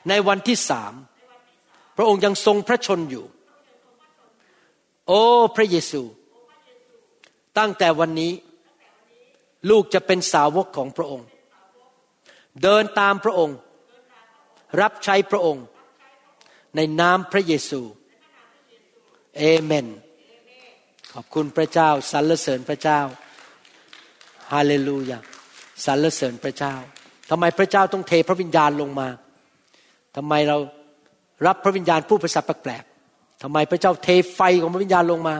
[0.10, 0.94] ในวันที่สาม
[1.98, 3.26] พระองค์ยังทรงพระชนอยู่
[5.08, 5.22] โอ้
[5.56, 6.02] พระเยซู
[7.58, 8.34] ตั้งแต่วันนี้
[9.70, 11.28] ลูกจะเป็นสาวกของพระองค์
[12.64, 13.58] เดินตามพระองค์
[14.82, 15.66] รับใช้พระองค์
[16.76, 17.82] ในนามพระเยซู
[19.38, 19.88] เอเมน
[21.14, 23.00] ขอบคุณพระเจ้าสรรเสริญพระเจ้า
[24.52, 25.20] ฮาเลลูยา
[25.86, 26.74] สรรเสริญพระเจ้า
[27.30, 29.08] ทำไมพระเจ้าต้องเทพระวิญญาณลงมา
[30.16, 30.58] ทำไมเรา
[31.48, 32.84] รับพระวิญญาณผู้ภาษาแปลก
[33.42, 35.36] ทำไมพระเจ้าเทไฟของพระวิญญาณลงมา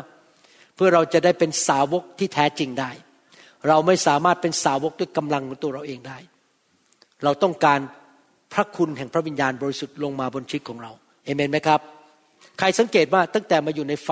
[0.76, 2.92] เพื่อเราจะได้เป็นสาวกที่แท้จริงได้
[3.68, 6.18] เราไม่สามารถเป็นสาวกด้วยกำลังของตัวเราเองได้
[7.24, 7.80] เราต้องการ
[8.54, 10.92] พระคุณแห่งพระวิญญาณบริสุทธิ์ลงมาบนชีวิตของเรา
[11.26, 11.80] เอเมนไหมครับ
[12.60, 14.10] ใครสังเกตว่าตั้งแต่มาอยู่ในไฟ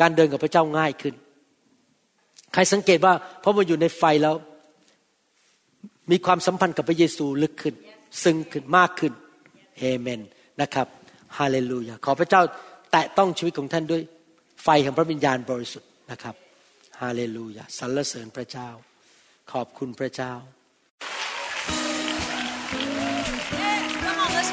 [0.00, 1.14] การเดินกับพระเจ้าง่ายขึ้น
[2.54, 4.34] ใครสังเกตว่าพราะมาอยู่ในไฟแล้ว
[6.10, 7.74] มีความสัมพันธ์กับพระเยซูลึกขึ้น
[8.22, 9.12] ซึ้งขึ้นมากขึ้น
[9.78, 10.20] เอเมน
[10.60, 10.86] นะครับ
[11.38, 12.42] ฮาเลลูยาขอพระเจ้า
[12.92, 14.02] แตะต้องชีวิตของท่านด้วย
[14.62, 16.34] ไฟของพระวิญญาณบริสุทธิ์นะครับ
[17.00, 18.68] ฮาเลลูยาสรรเสริญพระเจ้า
[19.52, 20.32] ขอบคุณพระเจ้า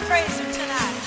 [0.09, 0.97] praise Him tonight.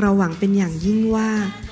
[0.00, 1.30] เราหวังเป็นอย่างยิ่งว่า